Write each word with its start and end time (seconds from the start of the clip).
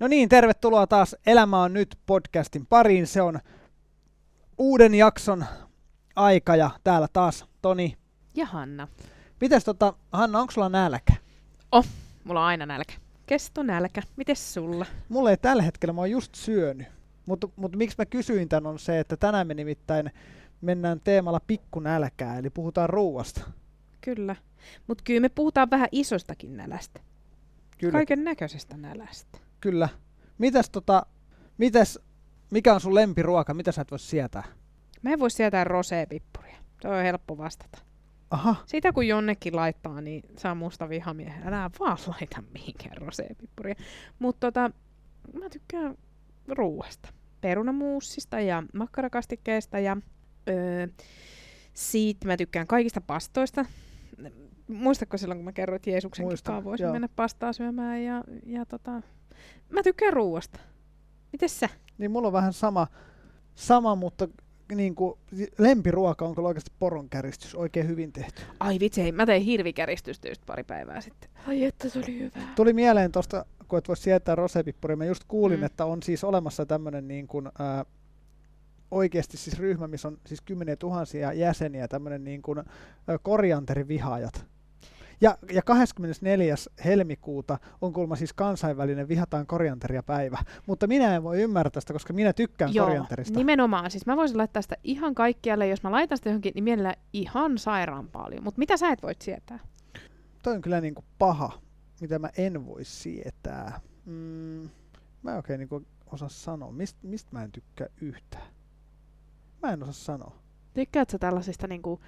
No 0.00 0.08
niin, 0.08 0.28
tervetuloa 0.28 0.86
taas 0.86 1.16
Elämä 1.26 1.62
on 1.62 1.72
nyt 1.72 1.98
podcastin 2.06 2.66
pariin. 2.66 3.06
Se 3.06 3.22
on 3.22 3.38
uuden 4.58 4.94
jakson 4.94 5.44
aika 6.16 6.56
ja 6.56 6.70
täällä 6.84 7.08
taas 7.12 7.44
Toni. 7.62 7.96
Ja 8.34 8.46
Hanna. 8.46 8.88
Mites 9.40 9.64
tota, 9.64 9.94
Hanna, 10.12 10.40
onko 10.40 10.50
sulla 10.50 10.68
nälkä? 10.68 11.12
Oh, 11.72 11.86
mulla 12.24 12.40
on 12.40 12.46
aina 12.46 12.66
nälkä. 12.66 12.94
Kesto 13.26 13.62
nälkä. 13.62 14.02
Mites 14.16 14.54
sulla? 14.54 14.86
Mulla 15.08 15.30
ei 15.30 15.36
tällä 15.36 15.62
hetkellä, 15.62 15.92
mä 15.92 16.00
oon 16.00 16.10
just 16.10 16.34
syönyt. 16.34 16.86
Mutta 17.26 17.48
mut 17.56 17.76
miksi 17.76 17.96
mä 17.98 18.06
kysyin 18.06 18.48
tän 18.48 18.66
on 18.66 18.78
se, 18.78 19.00
että 19.00 19.16
tänään 19.16 19.46
me 19.46 19.54
nimittäin 19.54 20.10
mennään 20.60 21.00
teemalla 21.04 21.40
pikkunälkää, 21.46 22.38
eli 22.38 22.50
puhutaan 22.50 22.90
ruuasta. 22.90 23.40
Kyllä. 24.00 24.36
Mutta 24.86 25.04
kyllä 25.04 25.20
me 25.20 25.28
puhutaan 25.28 25.70
vähän 25.70 25.88
isostakin 25.92 26.56
nälästä. 26.56 27.00
Kyllä. 27.78 27.92
Kaiken 27.92 28.24
näköisestä 28.24 28.76
nälästä. 28.76 29.38
Kyllä. 29.60 29.88
Mitäs 30.38 30.70
tota, 30.70 31.06
mitäs, 31.58 31.98
mikä 32.50 32.74
on 32.74 32.80
sun 32.80 32.94
lempiruoka, 32.94 33.54
mitä 33.54 33.72
sä 33.72 33.82
et 33.82 33.90
voi 33.90 33.98
sietää? 33.98 34.44
Mä 35.02 35.10
en 35.10 35.18
voi 35.18 35.30
sietää 35.30 35.64
rosépippuria. 35.64 36.56
Se 36.82 36.88
on 36.88 37.02
helppo 37.02 37.38
vastata. 37.38 37.78
Aha, 38.30 38.56
Sitä 38.66 38.92
kun 38.92 39.08
jonnekin 39.08 39.56
laittaa, 39.56 40.00
niin 40.00 40.22
saa 40.36 40.54
musta 40.54 40.88
vihamiehen. 40.88 41.48
Älä 41.48 41.70
vaan 41.80 41.98
laita 42.06 42.42
mihinkään 42.52 42.96
rosépippuria. 42.96 43.74
Mutta 44.18 44.46
tota, 44.46 44.70
mä 45.40 45.50
tykkään 45.50 45.94
ruuasta. 46.48 47.08
Perunamuussista 47.40 48.40
ja 48.40 48.62
makkarakastikkeesta 48.74 49.78
ja 49.78 49.96
öö, 50.48 50.86
siitä 51.74 52.26
mä 52.26 52.36
tykkään 52.36 52.66
kaikista 52.66 53.00
pastoista. 53.00 53.64
Muistatko 54.68 55.16
silloin, 55.16 55.38
kun 55.38 55.44
mä 55.44 55.52
kerroin, 55.52 55.76
että 55.76 55.90
Jeesuksen 55.90 56.26
Muistan, 56.26 56.54
kikaa 56.54 56.64
voisi 56.64 56.84
joo. 56.84 56.92
mennä 56.92 57.08
pastaa 57.16 57.52
syömään 57.52 58.04
ja, 58.04 58.24
ja 58.46 58.66
tota, 58.66 59.02
mä 59.70 59.82
tykkään 59.82 60.12
ruuasta. 60.12 60.58
Mites 61.32 61.60
sä? 61.60 61.68
niin 61.98 62.10
mulla 62.10 62.26
on 62.28 62.32
vähän 62.32 62.52
sama, 62.52 62.86
sama 63.54 63.94
mutta 63.94 64.28
niin 64.74 64.94
kuin, 64.94 65.18
lempiruoka 65.58 66.24
on 66.24 66.34
kyllä 66.34 66.48
oikeasti 66.48 66.70
poronkäristys, 66.78 67.54
oikein 67.54 67.88
hyvin 67.88 68.12
tehty. 68.12 68.42
Ai 68.60 68.80
vitsi, 68.80 69.02
hei, 69.02 69.12
mä 69.12 69.26
tein 69.26 69.42
hirvikeristystä 69.42 70.28
just 70.28 70.42
pari 70.46 70.64
päivää 70.64 71.00
sitten. 71.00 71.30
Ai 71.46 71.64
että 71.64 71.88
se 71.88 71.98
oli 71.98 72.18
hyvä. 72.18 72.46
Tuli 72.56 72.72
mieleen 72.72 73.12
tuosta, 73.12 73.44
kun 73.68 73.78
et 73.78 73.88
voi 73.88 73.96
sietää 73.96 74.34
rosepippuria, 74.34 74.96
mä 74.96 75.04
just 75.04 75.24
kuulin, 75.28 75.58
Mm. 75.60 75.64
että 75.66 75.84
on 75.84 76.02
siis 76.02 76.24
olemassa 76.24 76.66
tämmöinen 76.66 77.08
niin 77.08 77.26
kuin, 77.26 77.48
ää, 77.58 77.84
oikeasti 78.90 79.36
siis 79.36 79.58
ryhmä, 79.58 79.86
missä 79.88 80.08
on 80.08 80.18
siis 80.26 80.40
kymmeniä 80.40 80.76
tuhansia 80.76 81.32
jäseniä, 81.32 81.88
tämmöinen 81.88 82.24
niin 82.24 82.42
kuin 82.42 82.62
korianterivihaajat. 83.22 84.46
Ja, 85.20 85.38
ja 85.52 85.62
24. 85.62 86.54
helmikuuta 86.84 87.58
on 87.80 87.92
kuulemma 87.92 88.16
siis 88.16 88.32
kansainvälinen 88.32 89.08
vihataan 89.08 89.46
korianteria 89.46 90.02
päivä. 90.02 90.38
Mutta 90.66 90.86
minä 90.86 91.16
en 91.16 91.22
voi 91.22 91.42
ymmärtää 91.42 91.80
sitä, 91.80 91.92
koska 91.92 92.12
minä 92.12 92.32
tykkään 92.32 92.74
Joo, 92.74 92.86
korianterista. 92.86 93.38
nimenomaan. 93.38 93.90
Siis 93.90 94.06
mä 94.06 94.16
voisin 94.16 94.38
laittaa 94.38 94.62
sitä 94.62 94.76
ihan 94.84 95.14
kaikkialle, 95.14 95.68
jos 95.68 95.82
mä 95.82 95.90
laitan 95.90 96.18
sitä 96.18 96.28
johonkin, 96.28 96.52
niin 96.54 96.64
mielellä 96.64 96.94
ihan 97.12 97.58
sairaan 97.58 98.08
paljon. 98.08 98.44
Mutta 98.44 98.58
mitä 98.58 98.76
sä 98.76 98.88
et 98.88 99.02
voit 99.02 99.22
sietää? 99.22 99.58
Toi 100.42 100.54
on 100.54 100.60
kyllä 100.60 100.80
niin 100.80 100.94
kuin 100.94 101.06
paha, 101.18 101.52
mitä 102.00 102.18
mä 102.18 102.30
en 102.36 102.66
voi 102.66 102.84
sietää. 102.84 103.80
Mm, 104.04 104.68
mä 105.22 105.30
en 105.30 105.36
oikein 105.36 105.58
niin 105.58 105.68
kuin 105.68 105.86
osaa 106.12 106.28
sanoa. 106.28 106.72
Mist, 106.72 106.96
mistä 107.02 107.28
mä 107.32 107.44
en 107.44 107.52
tykkää 107.52 107.86
yhtään? 108.00 108.46
Mä 109.62 109.72
en 109.72 109.82
osaa 109.82 109.92
sanoa. 109.92 110.36
Tykkäätkö 110.74 111.12
sä 111.12 111.18
tällaisista 111.18 111.66
niinku 111.66 112.00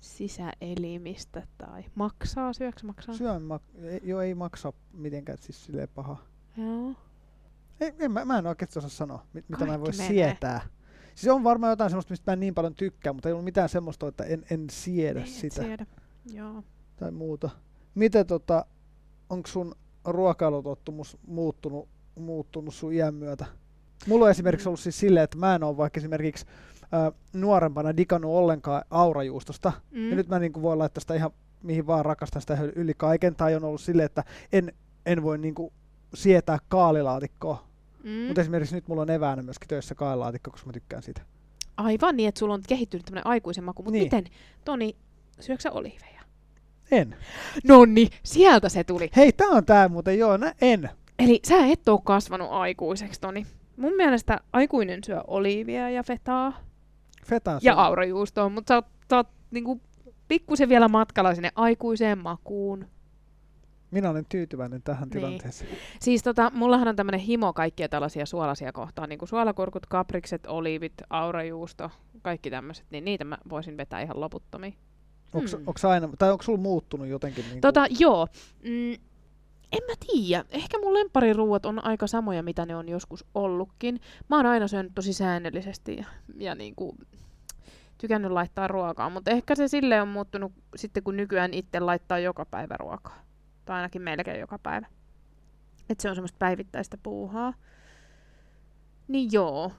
sisäelimistä 0.00 1.46
tai 1.58 1.84
maksaa? 1.94 2.52
Syöksä 2.52 2.86
maksaa? 2.86 3.14
Syön, 3.14 3.42
mak- 3.42 3.84
ei, 3.84 4.00
joo, 4.04 4.20
ei 4.20 4.34
maksa 4.34 4.72
mitenkään 4.92 5.38
siis 5.38 5.64
silleen 5.64 5.88
paha. 5.94 6.16
Joo. 6.56 6.94
Ei, 7.80 7.92
en, 7.98 8.12
mä, 8.12 8.24
mä 8.24 8.38
en 8.38 8.46
oikeasti 8.46 8.78
osaa 8.78 8.90
sanoa, 8.90 9.26
mit, 9.32 9.48
mitä 9.48 9.66
mä 9.66 9.80
voi 9.80 9.92
sietää. 9.92 10.60
Siis 11.14 11.32
on 11.34 11.44
varmaan 11.44 11.70
jotain 11.70 11.90
semmoista, 11.90 12.12
mistä 12.12 12.30
mä 12.30 12.32
en 12.32 12.40
niin 12.40 12.54
paljon 12.54 12.74
tykkää, 12.74 13.12
mutta 13.12 13.28
ei 13.28 13.32
ole 13.32 13.42
mitään 13.42 13.68
semmoista, 13.68 14.08
että 14.08 14.24
en, 14.24 14.44
en 14.50 14.70
siedä 14.70 15.18
Niin, 15.20 15.28
et 15.28 15.34
sitä 15.34 15.62
Siedä. 15.62 15.86
Joo. 16.32 16.62
tai 16.96 17.10
muuta. 17.10 17.50
Miten 17.94 18.26
tota, 18.26 18.66
onko 19.30 19.46
sun 19.48 19.74
ruokailutottumus 20.04 21.16
muuttunut, 21.26 21.88
muuttunut 22.18 22.74
sun 22.74 22.92
iän 22.92 23.14
myötä? 23.14 23.46
Mulla 24.06 24.24
on 24.24 24.30
esimerkiksi 24.30 24.66
Mm. 24.66 24.68
ollut 24.68 24.80
siis 24.80 24.98
silleen, 24.98 25.24
että 25.24 25.38
mä 25.38 25.54
en 25.54 25.62
ole 25.64 25.76
vaikka 25.76 26.00
esimerkiksi 26.00 26.46
nuorempana 27.32 27.96
digannut 27.96 28.30
ollenkaan 28.34 28.82
aurajuustosta. 28.90 29.72
Mm. 29.90 30.10
Ja 30.10 30.16
nyt 30.16 30.28
mä 30.28 30.38
niin 30.38 30.62
voin 30.62 30.78
laittaa 30.78 31.00
sitä 31.00 31.14
ihan 31.14 31.30
mihin 31.62 31.86
vaan 31.86 32.04
rakastan 32.04 32.42
sitä 32.42 32.58
yli 32.76 32.94
kaiken. 32.96 33.34
Tai 33.36 33.54
on 33.56 33.64
ollut 33.64 33.80
silleen, 33.80 34.06
että 34.06 34.24
en, 34.52 34.72
en 35.06 35.22
voi 35.22 35.38
niin 35.38 35.54
kuin 35.54 35.72
sietää 36.14 36.58
kaalilaatikkoa. 36.68 37.64
mm. 38.04 38.10
Mm. 38.10 38.26
Mutta 38.26 38.40
esimerkiksi 38.40 38.74
nyt 38.74 38.88
mulla 38.88 39.02
on 39.02 39.10
eväänä 39.10 39.42
myöskin 39.42 39.68
töissä 39.68 39.94
kaalilaatikko, 39.94 40.50
koska 40.50 40.66
mä 40.66 40.72
tykkään 40.72 41.02
siitä. 41.02 41.22
Aivan 41.76 42.16
niin, 42.16 42.28
että 42.28 42.38
sulla 42.38 42.54
on 42.54 42.62
kehittynyt 42.68 43.04
tämmöinen 43.04 43.26
aikuisen 43.26 43.64
maku. 43.64 43.82
Mutta 43.82 43.92
Niin. 43.92 44.04
miten, 44.04 44.24
Toni, 44.64 44.96
syöksä 45.40 45.72
oliiveja? 45.72 46.22
En. 46.90 47.16
Nonni, 47.64 48.08
sieltä 48.22 48.68
se 48.68 48.84
tuli. 48.84 49.10
Hei, 49.16 49.32
tää 49.32 49.48
on 49.48 49.64
tää 49.64 49.88
muuten, 49.88 50.18
joo, 50.18 50.36
nä, 50.36 50.54
en. 50.60 50.90
Eli 51.18 51.40
sä 51.48 51.66
et 51.66 51.88
oo 51.88 51.98
kasvanut 51.98 52.48
aikuiseksi, 52.50 53.20
Toni. 53.20 53.46
Mun 53.76 53.92
mielestä 53.96 54.40
aikuinen 54.52 55.04
syö 55.04 55.20
oliivia 55.26 55.90
ja 55.90 56.02
fetaa 56.02 56.52
Fetan 57.26 57.60
ja 57.62 57.72
syö. 57.74 57.82
aurajuustoa, 57.82 58.48
mutta 58.48 58.68
sä 58.70 58.74
oot, 58.74 58.86
sä 59.10 59.16
oot 59.16 59.28
niinku 59.50 59.80
pikkusen 60.28 60.68
vielä 60.68 60.88
matkalla 60.88 61.34
sinne 61.34 61.50
aikuiseen 61.54 62.18
makuun. 62.18 62.86
Minä 63.90 64.10
olen 64.10 64.26
tyytyväinen 64.28 64.82
tähän 64.82 65.02
Niin. 65.02 65.10
tilanteeseen. 65.10 65.70
Siis 66.00 66.22
tota, 66.22 66.50
mullahan 66.54 66.88
on 66.88 66.96
tämmönen 66.96 67.20
himo 67.20 67.52
kaikkia 67.52 67.88
tällaisia 67.88 68.26
suolaisia 68.26 68.72
kohtaan, 68.72 69.08
niin 69.08 69.18
kuin 69.18 69.28
suolakurkut, 69.28 69.86
kaprikset, 69.86 70.46
oliivit, 70.46 70.92
aurajuusto, 71.10 71.90
kaikki 72.22 72.50
tämmöiset, 72.50 72.86
niin 72.90 73.04
niitä 73.04 73.24
mä 73.24 73.38
voisin 73.50 73.76
vetää 73.76 74.00
ihan 74.02 74.20
loputtomiin. 74.20 74.74
Onko 75.34 75.48
Hmm. 75.82 75.90
aina, 75.90 76.08
tai 76.18 76.32
onko 76.32 76.42
sulla 76.42 76.58
muuttunut 76.58 77.06
jotenkin? 77.06 77.44
Niin 77.50 77.60
Tota, 77.60 77.86
joo. 77.98 78.26
Mm, 78.62 79.05
en 79.72 79.82
mä 79.86 79.94
tiedä. 80.06 80.44
Ehkä 80.50 80.78
mun 80.78 80.94
lemppariruuat 80.94 81.66
on 81.66 81.84
aika 81.84 82.06
samoja, 82.06 82.42
mitä 82.42 82.66
ne 82.66 82.76
on 82.76 82.88
joskus 82.88 83.24
ollutkin. 83.34 84.00
Mä 84.30 84.36
oon 84.36 84.46
aina 84.46 84.68
syönyt 84.68 84.92
tosi 84.94 85.12
säännöllisesti 85.12 85.96
ja, 85.96 86.04
ja 86.38 86.54
niinku, 86.54 86.96
tykännyt 87.98 88.30
laittaa 88.32 88.68
ruokaa, 88.68 89.10
mutta 89.10 89.30
ehkä 89.30 89.54
se 89.54 89.68
sille 89.68 90.02
on 90.02 90.08
muuttunut 90.08 90.52
sitten, 90.76 91.02
kun 91.02 91.16
nykyään 91.16 91.54
itse 91.54 91.80
laittaa 91.80 92.18
joka 92.18 92.44
päivä 92.44 92.76
ruokaa. 92.76 93.18
Tai 93.64 93.76
ainakin 93.76 94.02
melkein 94.02 94.40
joka 94.40 94.58
päivä. 94.58 94.86
Et 95.88 96.00
se 96.00 96.08
on 96.08 96.14
semmoista 96.14 96.38
päivittäistä 96.38 96.96
puuhaa. 97.02 97.54
Niin 99.08 99.28
joo. 99.32 99.72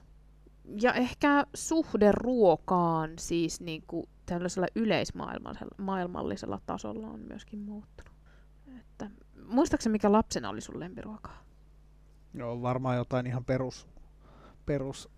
Ja 0.80 0.92
ehkä 0.92 1.46
suhde 1.54 2.12
ruokaan 2.12 3.10
siis 3.18 3.60
niinku 3.60 4.08
tällaisella 4.26 4.68
yleismaailmallisella 4.74 5.74
maailmallisella 5.78 6.60
tasolla 6.66 7.06
on 7.06 7.20
myöskin 7.20 7.58
muuttunut. 7.58 8.12
Että, 8.80 9.10
muistaakseni 9.48 9.92
mikä 9.92 10.12
lapsena 10.12 10.48
oli 10.48 10.60
sun 10.60 10.80
lempiruokaa? 10.80 11.44
Joo, 12.34 12.62
varmaan 12.62 12.96
jotain 12.96 13.26
ihan 13.26 13.44
perus, 13.44 13.88
perus 14.66 15.08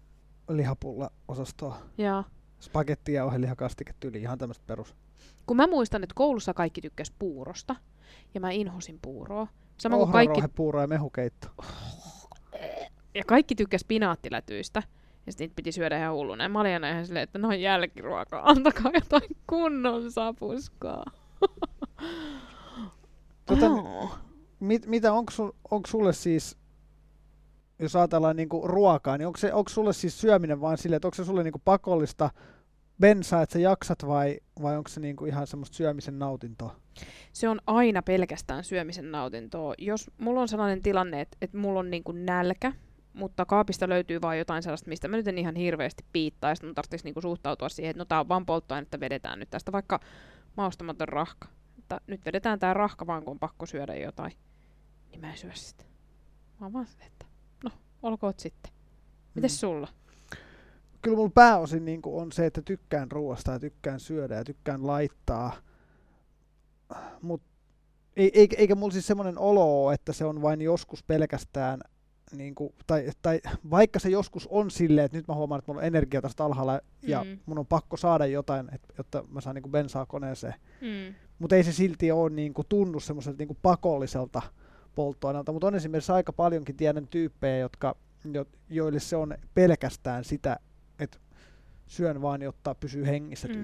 lihapulla-osastoa. 0.49 1.77
Ja 1.99 2.25
Spagetti 2.61 3.13
ja 3.13 3.25
ohelihakastike 3.25 3.95
tyyli, 4.01 4.21
ihan 4.21 4.39
tämmöistä 4.39 4.65
perus. 4.67 4.95
kun 5.47 5.57
mä 5.57 5.67
muistan, 5.67 6.03
että 6.03 6.15
koulussa 6.15 6.55
kaikki 6.55 6.81
tykkäs 6.81 7.13
puurosta, 7.19 7.77
ja 8.35 8.41
mä 8.41 8.51
inhosin 8.51 8.99
puuroa. 9.03 9.47
Sama 9.79 9.97
kuin 9.97 10.13
kaikki, 10.13 10.31
Ohrarouhe, 10.33 10.49
puuro 10.55 10.81
ja 10.81 10.87
mehukeitto. 10.87 11.49
ja 13.15 13.25
kaikki 13.27 13.55
tykkäs 13.55 13.85
pinaattilätyistä. 13.89 14.83
Ja 15.27 15.33
sitten 15.33 15.45
niitä 15.45 15.57
piti 15.57 15.73
syödä 15.73 15.99
ihan 15.99 16.15
hulluna. 16.15 16.45
Ja 16.45 16.49
mä 16.49 16.61
olin 16.61 16.73
aina 16.73 16.91
ihan 16.91 17.07
silleen, 17.07 17.23
että 17.23 17.39
no 17.39 17.53
jälkiruokaa, 17.53 18.49
antakaa 18.51 18.91
jotain 18.95 19.37
kunnon 19.47 20.13
sapuskaa. 20.13 21.05
Tota, 23.51 23.67
Oh. 23.67 24.19
Mit, 24.61 24.87
mitä, 24.87 25.13
onko, 25.13 25.31
sul, 25.31 25.51
onko 25.71 25.87
sulle 25.87 26.13
siis, 26.13 26.59
jos 27.79 27.97
ajatellaan 27.97 28.37
niinku 28.37 28.67
ruokaa, 28.67 29.19
niin 29.19 29.27
onko, 29.27 29.37
se, 29.37 29.53
onko 29.53 29.69
sulle 29.69 29.93
siis 29.93 30.21
syöminen 30.21 30.61
vaan 30.61 30.79
silleen, 30.79 30.97
että 30.97 31.09
onko 31.09 31.15
se 31.15 31.25
sulle 31.25 31.43
niinku 31.43 31.63
pakollista 31.65 32.31
bensaa, 33.01 33.43
että 33.43 33.53
sä 33.53 33.59
jaksat 33.59 34.07
vai, 34.07 34.41
vai 34.63 34.77
onko 34.77 34.89
se 34.89 35.01
niinku 35.01 35.25
ihan 35.27 35.47
semmoista 35.47 35.77
syömisen 35.77 36.19
nautintoa? 36.19 36.77
Se 37.33 37.49
on 37.49 37.61
aina 37.67 38.03
pelkästään 38.03 38.65
syömisen 38.65 39.13
nautintoa. 39.13 39.75
Jos 39.79 40.11
mulla 40.19 40.41
on 40.41 40.49
sellainen 40.49 40.83
tilanne, 40.83 41.21
että, 41.21 41.37
että 41.43 41.59
mulla 41.59 41.81
on 41.81 41.91
niin 41.91 42.05
kuin 42.05 42.27
nälkä, 42.27 42.73
mutta 43.13 43.47
kaapista 43.47 43.89
löytyy 43.89 44.21
vain 44.23 44.39
jotain 44.39 44.63
sellaista, 44.63 44.89
mistä 44.89 45.09
mä 45.09 45.17
nyt 45.17 45.29
en 45.29 45.39
ihan 45.39 45.57
hirveästi 45.57 46.05
piittaa, 46.13 46.51
ja 46.51 46.55
sitten 46.55 46.69
mun 46.69 46.75
tarvitsisi 46.75 47.05
niinku 47.05 47.21
suhtautua 47.21 47.69
siihen, 47.69 47.91
että 47.91 48.01
no 48.01 48.05
tää 48.05 48.21
on 48.21 48.29
vaan 48.29 48.47
polttoainetta, 48.47 49.01
vedetään 49.01 49.39
nyt 49.39 49.51
tästä 49.51 49.73
vaikka 49.73 50.01
maustamaton 50.57 51.09
rahka. 51.09 51.49
Että 51.97 52.01
nyt 52.07 52.25
vedetään 52.25 52.59
tää 52.59 52.75
rahka 52.75 53.07
vaan, 53.07 53.25
kun 53.25 53.31
on 53.33 53.39
pakko 53.39 53.67
syödä 53.67 53.95
jotain. 53.95 54.33
Niin 55.11 55.21
mä 55.21 55.31
en 55.31 55.39
syö 55.39 55.51
sitä. 55.55 55.85
Mä 56.61 56.67
oon 56.67 56.73
vaan 56.73 56.87
että 57.07 57.27
no, 57.65 57.71
olkoot 58.03 58.39
sitten. 58.39 58.73
Mites 59.35 59.53
Mm. 59.53 59.57
sulla? 59.57 59.89
Kyllä 61.03 61.17
mulla 61.17 61.31
pääosin 61.35 61.85
niinku 61.85 62.19
on 62.19 62.33
se, 62.33 62.47
että 62.47 62.63
tykkään 62.63 63.11
ruoasta 63.11 63.53
ja 63.53 63.61
tykkään 63.61 64.01
syödä 64.01 64.35
ja 64.35 64.45
tykkään 64.45 64.87
laittaa. 64.87 65.53
Mut 67.23 67.43
ei, 68.17 68.31
eikä, 68.35 68.57
eikä 68.59 68.75
mulla 68.75 68.93
siis 68.93 69.07
semmoinen 69.07 69.39
olo 69.39 69.93
että 69.93 70.13
se 70.13 70.25
on 70.25 70.43
vain 70.43 70.61
joskus 70.63 71.03
pelkästään 71.03 71.81
niin 72.33 72.55
kuin, 72.55 72.75
tai, 72.87 73.11
tai 73.23 73.41
vaikka 73.71 73.99
se 73.99 74.09
joskus 74.09 74.47
on 74.51 74.71
silleen, 74.71 75.05
että 75.05 75.17
nyt 75.17 75.29
mä 75.29 75.35
huomaan, 75.35 75.59
että 75.59 75.71
mulla 75.73 75.81
on 75.81 75.87
energia 75.87 76.23
tästä 76.23 76.45
alhaalla 76.45 76.81
ja 77.03 77.25
Mm. 77.25 77.39
mun 77.47 77.59
on 77.59 77.67
pakko 77.67 77.97
saada 77.97 78.27
jotain, 78.27 78.69
et, 78.75 78.83
jotta 78.99 79.25
mä 79.31 79.41
saan 79.41 79.55
niin 79.55 79.63
kuin 79.63 79.73
bensaa 79.73 80.07
koneeseen. 80.07 80.55
Mm. 80.81 81.15
Mutta 81.39 81.57
ei 81.57 81.65
se 81.65 81.73
silti 81.73 82.13
ole 82.13 82.31
niin 82.31 82.55
kuin, 82.55 82.67
tunnu 82.69 83.01
semmoiselta 83.01 83.39
niin 83.39 83.49
kuin 83.49 83.59
pakolliselta 83.63 84.43
polttoaineelta. 84.95 85.53
Mutta 85.53 85.67
on 85.67 85.75
esimerkiksi 85.75 86.13
aika 86.13 86.33
paljonkin 86.33 86.77
tiedän 86.77 87.07
tyyppejä, 87.09 87.59
jotka, 87.59 87.97
jo, 88.33 88.45
joille 88.69 89.01
se 89.01 89.17
on 89.17 89.35
pelkästään 89.55 90.25
sitä, 90.25 90.57
että 90.99 91.19
syön 91.87 92.23
vaan, 92.23 92.43
jotta 92.43 92.75
pysyy 92.75 93.07
hengissä 93.07 93.49
Mm. 93.49 93.55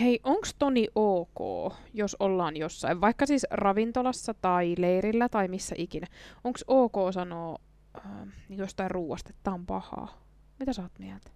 Hei, 0.00 0.20
onks 0.24 0.54
Toni 0.58 0.88
ok, 0.94 1.72
jos 1.94 2.16
ollaan 2.20 2.56
jossain, 2.56 3.00
vaikka 3.00 3.26
siis 3.26 3.46
ravintolassa 3.50 4.34
tai 4.34 4.74
leirillä 4.78 5.28
tai 5.28 5.48
missä 5.48 5.74
ikinä? 5.78 6.06
Onks 6.44 6.64
ok 6.66 6.94
sanoa 7.14 7.58
äh, 7.96 8.02
jostain 8.48 8.90
ruuasta, 8.90 9.30
että 9.30 9.40
tää 9.42 9.54
on 9.54 9.66
pahaa? 9.66 10.22
Mitä 10.58 10.72
sä 10.72 10.82
oot 10.82 10.98
mieltä? 10.98 11.30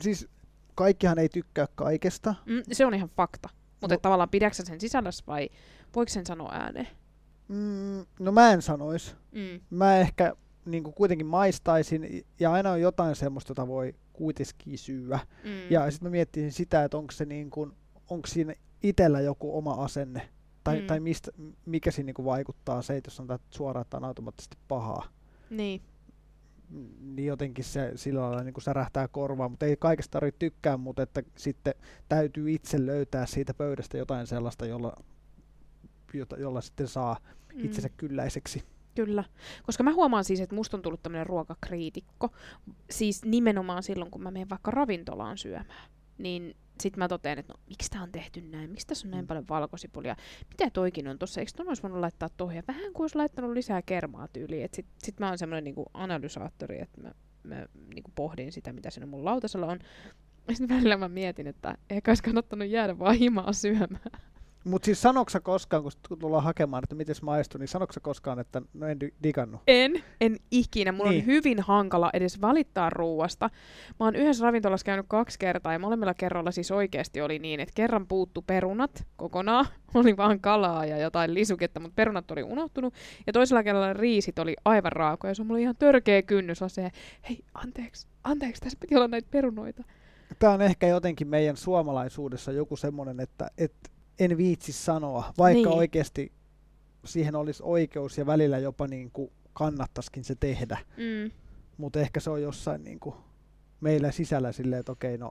Siis 0.00 0.28
kaikkihan 0.74 1.18
ei 1.18 1.28
tykkää 1.28 1.66
kaikesta. 1.74 2.34
Mm, 2.46 2.62
se 2.72 2.86
on 2.86 2.94
ihan 2.94 3.08
fakta. 3.16 3.48
Mutta 3.80 3.94
Mut- 3.96 4.02
tavallaan 4.02 4.28
pidäksä 4.28 4.62
sen 4.64 4.80
sisällässä 4.80 5.24
vai 5.26 5.48
voiko 5.94 6.08
sen 6.08 6.26
sanoa 6.26 6.52
ääneen? 6.52 6.88
Mm, 7.48 8.06
no 8.20 8.32
mä 8.32 8.52
en 8.52 8.62
sanois. 8.62 9.16
Mm. 9.32 9.60
Mä 9.70 9.98
ehkä 9.98 10.32
niin 10.64 10.84
kuin 10.84 10.94
kuitenkin 10.94 11.26
maistaisin, 11.26 12.26
ja 12.40 12.52
aina 12.52 12.70
on 12.70 12.80
jotain 12.80 13.16
semmoista, 13.16 13.50
jota 13.50 13.66
voi 13.66 13.94
kuitenkin 14.16 14.78
syyä. 14.78 15.18
Mm. 15.44 15.50
Ja 15.70 15.90
sitten 15.90 16.06
mä 16.06 16.10
miettisin 16.10 16.52
sitä, 16.52 16.84
että 16.84 16.96
onko 16.98 17.12
se 17.12 17.24
niin 17.24 17.50
kuin, 17.50 17.72
onko 18.10 18.26
siinä 18.26 18.54
itsellä 18.82 19.20
joku 19.20 19.58
oma 19.58 19.72
asenne, 19.84 20.28
tai, 20.64 20.80
Mm. 20.80 20.86
tai 20.86 21.00
mistä, 21.00 21.30
mikä 21.66 21.90
siinä 21.90 22.12
niin 22.16 22.24
vaikuttaa 22.24 22.82
se, 22.82 22.96
että 22.96 23.08
jos 23.08 23.16
sanotaan 23.16 23.40
että 23.44 23.56
suoraan, 23.56 23.82
että 23.82 23.96
on 23.96 24.04
automaattisesti 24.04 24.56
pahaa. 24.68 25.08
Niin. 25.50 25.80
Mm, 26.70 26.88
niin 27.16 27.26
jotenkin 27.26 27.64
se 27.64 27.92
sillä 27.94 28.20
lailla 28.20 28.42
niin 28.44 28.54
särähtää 28.60 29.08
korvaan, 29.08 29.50
mutta 29.50 29.66
ei 29.66 29.76
kaikesta 29.76 30.12
tarvitse 30.12 30.38
tykkää, 30.38 30.76
mutta 30.76 31.02
että 31.02 31.22
sitten 31.36 31.74
täytyy 32.08 32.50
itse 32.52 32.86
löytää 32.86 33.26
siitä 33.26 33.54
pöydästä 33.54 33.98
jotain 33.98 34.26
sellaista, 34.26 34.66
jolla, 34.66 34.96
jota, 36.14 36.36
jolla 36.36 36.60
sitten 36.60 36.88
saa 36.88 37.16
Mm. 37.54 37.64
itsensä 37.64 37.88
kylläiseksi. 37.88 38.62
Kyllä. 38.96 39.24
Koska 39.62 39.82
mä 39.84 39.92
huomaan 39.92 40.24
siis, 40.24 40.40
että 40.40 40.54
musta 40.54 40.76
on 40.76 40.82
tullut 40.82 41.02
tämmöinen 41.02 41.26
ruokakriitikko. 41.26 42.30
Siis 42.90 43.24
nimenomaan 43.24 43.82
silloin, 43.82 44.10
kun 44.10 44.22
mä 44.22 44.30
menen 44.30 44.50
vaikka 44.50 44.70
ravintolaan 44.70 45.38
syömään. 45.38 45.90
Niin 46.18 46.56
sit 46.80 46.96
mä 46.96 47.08
totean, 47.08 47.38
että 47.38 47.52
no 47.52 47.60
miksi 47.68 47.90
tää 47.90 48.02
on 48.02 48.12
tehty 48.12 48.40
näin? 48.40 48.70
Miksi 48.70 48.86
tässä 48.86 49.06
on 49.06 49.10
näin 49.10 49.24
Mm. 49.24 49.26
paljon 49.26 49.44
valkosipulia? 49.48 50.16
Mitä 50.48 50.70
toikin 50.70 51.08
on 51.08 51.18
tossa? 51.18 51.40
Eikö 51.40 51.52
ton 51.56 51.68
olisi 51.68 51.82
voinut 51.82 52.00
laittaa 52.00 52.28
tohon? 52.36 52.54
Ja 52.56 52.62
vähän 52.68 52.92
kuin 52.92 53.04
olisi 53.04 53.16
laittanut 53.16 53.52
lisää 53.52 53.82
kermaa 53.82 54.28
tyyliin. 54.28 54.64
Et 54.64 54.74
sit, 54.74 54.86
sit 54.98 55.20
mä 55.20 55.28
oon 55.28 55.38
semmoinen 55.38 55.64
niinku 55.64 55.84
analysaattori, 55.94 56.80
että 56.82 57.00
mä, 57.00 57.12
mä 57.42 57.66
niinku 57.94 58.10
pohdin 58.14 58.52
sitä, 58.52 58.72
mitä 58.72 58.90
siinä 58.90 59.06
mun 59.06 59.24
lautasella 59.24 59.66
on. 59.66 59.78
Ja 60.48 60.54
sitten 60.54 60.76
välillä 60.76 60.96
mä 60.96 61.08
mietin, 61.08 61.46
että 61.46 61.74
ehkä 61.90 62.10
olisi 62.10 62.22
kannattanut 62.22 62.68
jäädä 62.68 62.98
vaan 62.98 63.14
himaa 63.16 63.52
syömään. 63.52 64.20
Mutta 64.66 64.86
siis 64.86 65.02
sanoksa 65.02 65.40
koskaan, 65.40 65.82
kun 65.82 65.92
tullaan 66.18 66.44
hakemaan, 66.44 66.82
että 66.84 66.94
miten 66.94 67.14
maistuu, 67.22 67.58
niin 67.58 67.68
sanoksa 67.68 68.00
koskaan, 68.00 68.38
että 68.38 68.62
no 68.74 68.86
en 68.86 68.98
digannut. 69.22 69.60
En, 69.66 70.02
en 70.20 70.36
ikinä. 70.50 70.92
Mun 70.92 71.08
Niin. 71.08 71.20
on 71.20 71.26
hyvin 71.26 71.60
hankala 71.60 72.10
edes 72.12 72.40
valittaa 72.40 72.90
ruuasta. 72.90 73.50
Mä 74.00 74.06
oon 74.06 74.16
yhdessä 74.16 74.44
ravintolassa 74.44 74.84
käynyt 74.84 75.06
kaksi 75.08 75.38
kertaa 75.38 75.72
ja 75.72 75.78
molemmilla 75.78 76.14
kerroilla 76.14 76.50
siis 76.50 76.70
oikeasti 76.70 77.20
oli 77.20 77.38
niin, 77.38 77.60
että 77.60 77.72
kerran 77.74 78.06
puuttu 78.06 78.42
perunat 78.42 79.06
kokonaan. 79.16 79.66
Oli 79.94 80.16
vaan 80.16 80.40
kalaa 80.40 80.86
ja 80.86 80.98
jotain 80.98 81.34
lisuketta, 81.34 81.80
mutta 81.80 81.94
perunat 81.96 82.30
oli 82.30 82.42
unohtunut. 82.42 82.94
Ja 83.26 83.32
toisella 83.32 83.62
kerralla 83.62 83.92
riisit 83.92 84.38
oli 84.38 84.56
aivan 84.64 84.92
raakoja. 84.92 85.34
Se 85.34 85.42
on 85.42 85.46
mulla 85.46 85.60
ihan 85.60 85.76
törkeä 85.78 86.22
kynnys 86.22 86.62
on 86.62 86.70
se, 86.70 86.90
hei 87.28 87.44
anteeksi, 87.54 88.06
anteeksi, 88.24 88.62
tässä 88.62 88.78
piti 88.80 88.96
olla 88.96 89.08
näitä 89.08 89.28
perunoita. 89.30 89.84
Tämä 90.38 90.52
on 90.52 90.62
ehkä 90.62 90.86
jotenkin 90.86 91.28
meidän 91.28 91.56
suomalaisuudessa 91.56 92.52
joku 92.52 92.76
semmoinen, 92.76 93.20
että, 93.20 93.50
että 93.58 93.90
en 94.18 94.36
viitsi 94.36 94.72
sanoa, 94.72 95.32
vaikka 95.38 95.68
Niin. 95.68 95.78
oikeasti 95.78 96.32
siihen 97.04 97.34
olisi 97.36 97.62
oikeus 97.66 98.18
ja 98.18 98.26
välillä 98.26 98.58
jopa 98.58 98.86
niin 98.86 99.10
kuin 99.10 99.30
kannattaisikin 99.52 100.24
se 100.24 100.34
tehdä. 100.34 100.78
Mm. 100.96 101.30
Mutta 101.76 102.00
ehkä 102.00 102.20
se 102.20 102.30
on 102.30 102.42
jossain 102.42 102.84
niin 102.84 103.00
kuin 103.00 103.14
meillä 103.80 104.10
sisällä 104.12 104.52
silleen, 104.52 104.80
että 104.80 104.92
okei, 104.92 105.18
no 105.18 105.30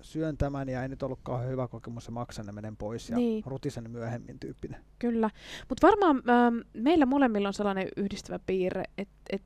syön 0.00 0.36
tämän 0.36 0.68
ja 0.68 0.82
ei 0.82 0.88
nyt 0.88 1.02
ollut 1.02 1.18
kauhean 1.22 1.50
hyvä 1.50 1.68
kokemus 1.68 2.06
ja 2.06 2.12
maksan 2.12 2.46
ja 2.46 2.52
menen 2.52 2.76
pois 2.76 3.10
ja 3.10 3.16
Niin. 3.16 3.42
rutisen 3.46 3.90
myöhemmin 3.90 4.40
tyyppinen. 4.40 4.84
Kyllä. 4.98 5.30
Mutta 5.68 5.86
varmaan 5.86 6.16
ähm, 6.16 6.56
meillä 6.74 7.06
molemmilla 7.06 7.48
on 7.48 7.54
sellainen 7.54 7.88
yhdistävä 7.96 8.38
piirre, 8.46 8.84
että 8.98 9.14
et, 9.30 9.42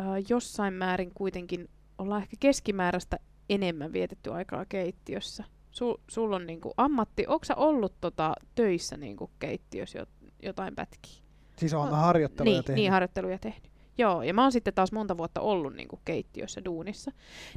äh, 0.00 0.06
jossain 0.28 0.74
määrin 0.74 1.10
kuitenkin 1.14 1.68
ollaan 1.98 2.22
ehkä 2.22 2.36
keskimääräistä 2.40 3.18
enemmän 3.48 3.92
vietetty 3.92 4.32
aikaa 4.32 4.64
keittiössä. 4.68 5.44
Sul, 5.74 5.94
sulla 6.10 6.36
on 6.36 6.46
niinku 6.46 6.72
ammatti, 6.76 7.24
onko 7.26 7.44
sä 7.44 7.54
ollut 7.56 7.94
tota, 8.00 8.32
töissä 8.54 8.96
niinku 8.96 9.30
keittiössä 9.38 9.98
jo, 9.98 10.06
jotain 10.42 10.74
pätkiä? 10.74 11.22
Siis 11.58 11.74
on 11.74 11.88
No, 11.88 11.94
harjoitteluja 11.96 12.52
niin, 12.54 12.64
tehnyt. 12.64 12.76
niin, 12.76 12.90
harjoitteluja 12.90 13.38
tehnyt. 13.38 13.70
Joo, 13.98 14.22
ja 14.22 14.34
mä 14.34 14.42
oon 14.42 14.52
sitten 14.52 14.74
taas 14.74 14.92
monta 14.92 15.16
vuotta 15.16 15.40
ollut 15.40 15.74
niinku 15.74 16.00
keittiössä 16.04 16.64
duunissa. 16.64 17.10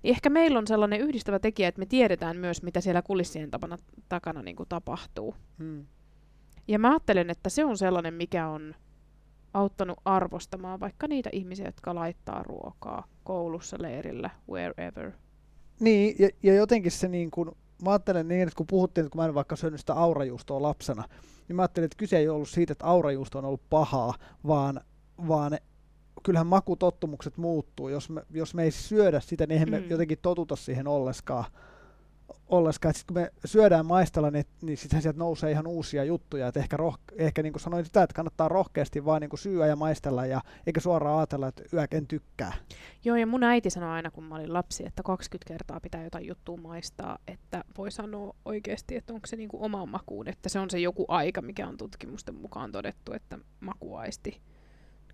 Niin 0.03 0.11
ehkä 0.11 0.29
meillä 0.29 0.59
on 0.59 0.67
sellainen 0.67 0.99
yhdistävä 1.01 1.39
tekijä, 1.39 1.67
että 1.67 1.79
me 1.79 1.85
tiedetään 1.85 2.37
myös, 2.37 2.63
mitä 2.63 2.81
siellä 2.81 3.01
kulissien 3.01 3.51
tapana, 3.51 3.77
takana 4.09 4.41
niinku 4.41 4.65
tapahtuu. 4.65 5.35
hmm. 5.59 5.85
Ja 6.67 6.79
mä 6.79 6.89
ajattelen, 6.89 7.29
että 7.29 7.49
se 7.49 7.65
on 7.65 7.77
sellainen, 7.77 8.13
mikä 8.13 8.47
on 8.47 8.75
auttanut 9.53 9.99
arvostamaan 10.05 10.79
vaikka 10.79 11.07
niitä 11.07 11.29
ihmisiä, 11.33 11.65
jotka 11.65 11.95
laittaa 11.95 12.43
ruokaa 12.43 13.07
koulussa, 13.23 13.77
leirillä, 13.79 14.29
wherever. 14.49 15.11
Niin, 15.79 16.15
ja, 16.19 16.29
ja 16.43 16.53
jotenkin 16.55 16.91
se 16.91 17.07
niin 17.07 17.31
kuin, 17.31 17.51
mä 17.83 17.89
ajattelen 17.89 18.27
niin, 18.27 18.41
että 18.43 18.55
kun 18.55 18.67
puhuttiin, 18.67 19.05
että 19.05 19.11
kun 19.11 19.21
mä 19.21 19.25
en 19.27 19.33
vaikka 19.33 19.55
syönyt 19.55 19.79
sitä 19.79 19.93
aurajuustoa 19.93 20.61
lapsena, 20.61 21.03
niin 21.47 21.55
mä 21.55 21.61
ajattelin, 21.61 21.85
että 21.85 21.97
kyse 21.97 22.17
ei 22.17 22.29
ollut 22.29 22.49
siitä, 22.49 22.71
että 22.71 22.85
aurajuusto 22.85 23.37
on 23.39 23.45
ollut 23.45 23.69
pahaa, 23.69 24.13
vaan, 24.47 24.81
vaan 25.27 25.57
kyllähän 26.23 26.47
makutottumukset 26.47 27.37
muuttuu. 27.37 27.89
Jos 27.89 28.09
me, 28.09 28.21
jos 28.33 28.53
me 28.53 28.63
ei 28.63 28.71
syödä 28.71 29.19
sitä, 29.19 29.45
niin 29.45 29.51
eihän 29.53 29.69
me 29.69 29.79
Mm. 29.79 29.89
jotenkin 29.89 30.17
totuta 30.21 30.55
siihen 30.55 30.87
olleskaan. 30.87 31.45
Olleskaan. 32.47 32.93
Sitten 32.93 33.13
kun 33.13 33.23
me 33.23 33.31
syödään 33.45 33.85
maistella, 33.85 34.31
niin, 34.31 34.45
niin 34.61 34.77
sittenhän 34.77 35.01
sieltä 35.01 35.19
nousee 35.19 35.51
ihan 35.51 35.67
uusia 35.67 36.03
juttuja. 36.03 36.47
Et 36.47 36.57
ehkä 36.57 36.77
roh, 36.77 36.99
ehkä 37.15 37.43
niin 37.43 37.53
kuin 37.53 37.61
sanoin 37.61 37.85
sitä, 37.85 38.03
että 38.03 38.13
kannattaa 38.13 38.47
rohkeasti 38.47 39.05
vaan 39.05 39.21
niin 39.21 39.29
kuin 39.29 39.39
syödä 39.39 39.67
ja 39.67 39.75
maistella, 39.75 40.25
ja 40.25 40.41
eikä 40.67 40.79
suoraan 40.79 41.17
ajatella, 41.17 41.47
että 41.47 41.63
yök 41.73 41.93
en 41.93 42.07
tykkää. 42.07 42.53
Joo, 43.05 43.15
ja 43.15 43.27
mun 43.27 43.43
äiti 43.43 43.69
sanoi 43.69 43.89
aina, 43.89 44.11
kun 44.11 44.23
mä 44.23 44.35
olin 44.35 44.53
lapsi, 44.53 44.85
että 44.85 45.03
20 45.03 45.47
kertaa 45.47 45.79
pitää 45.79 46.03
jotain 46.03 46.27
juttua 46.27 46.57
maistaa, 46.57 47.17
että 47.27 47.63
voi 47.77 47.91
sanoa 47.91 48.35
oikeasti, 48.45 48.95
että 48.95 49.13
onko 49.13 49.27
se 49.27 49.35
niinku 49.35 49.63
omaan 49.63 49.89
makuun, 49.89 50.27
että 50.27 50.49
se 50.49 50.59
on 50.59 50.69
se 50.69 50.79
joku 50.79 51.05
aika, 51.07 51.41
mikä 51.41 51.67
on 51.67 51.77
tutkimusten 51.77 52.35
mukaan 52.35 52.71
todettu, 52.71 53.13
että 53.13 53.37
makuaisti 53.59 54.41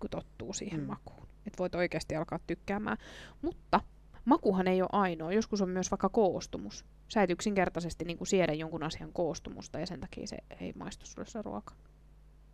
kun 0.00 0.10
tottuu 0.10 0.52
siihen 0.52 0.80
mm. 0.80 0.86
makuun. 0.86 1.28
Että 1.46 1.58
voit 1.58 1.74
oikeasti 1.74 2.16
alkaa 2.16 2.38
tykkäämään. 2.46 2.96
Mutta 3.42 3.80
makuhan 4.24 4.68
ei 4.68 4.82
ole 4.82 4.88
ainoa. 4.92 5.32
Joskus 5.32 5.60
on 5.62 5.68
myös 5.68 5.90
vaikka 5.90 6.08
koostumus. 6.08 6.84
Sä 7.08 7.22
et 7.22 7.30
yksinkertaisesti 7.30 8.04
niin 8.04 8.26
siedä 8.26 8.52
jonkun 8.52 8.82
asian 8.82 9.12
koostumusta 9.12 9.78
ja 9.78 9.86
sen 9.86 10.00
takia 10.00 10.26
se 10.26 10.36
ei 10.60 10.72
maistu 10.72 11.06
sulle 11.06 11.26
se 11.26 11.42
ruoka. 11.42 11.74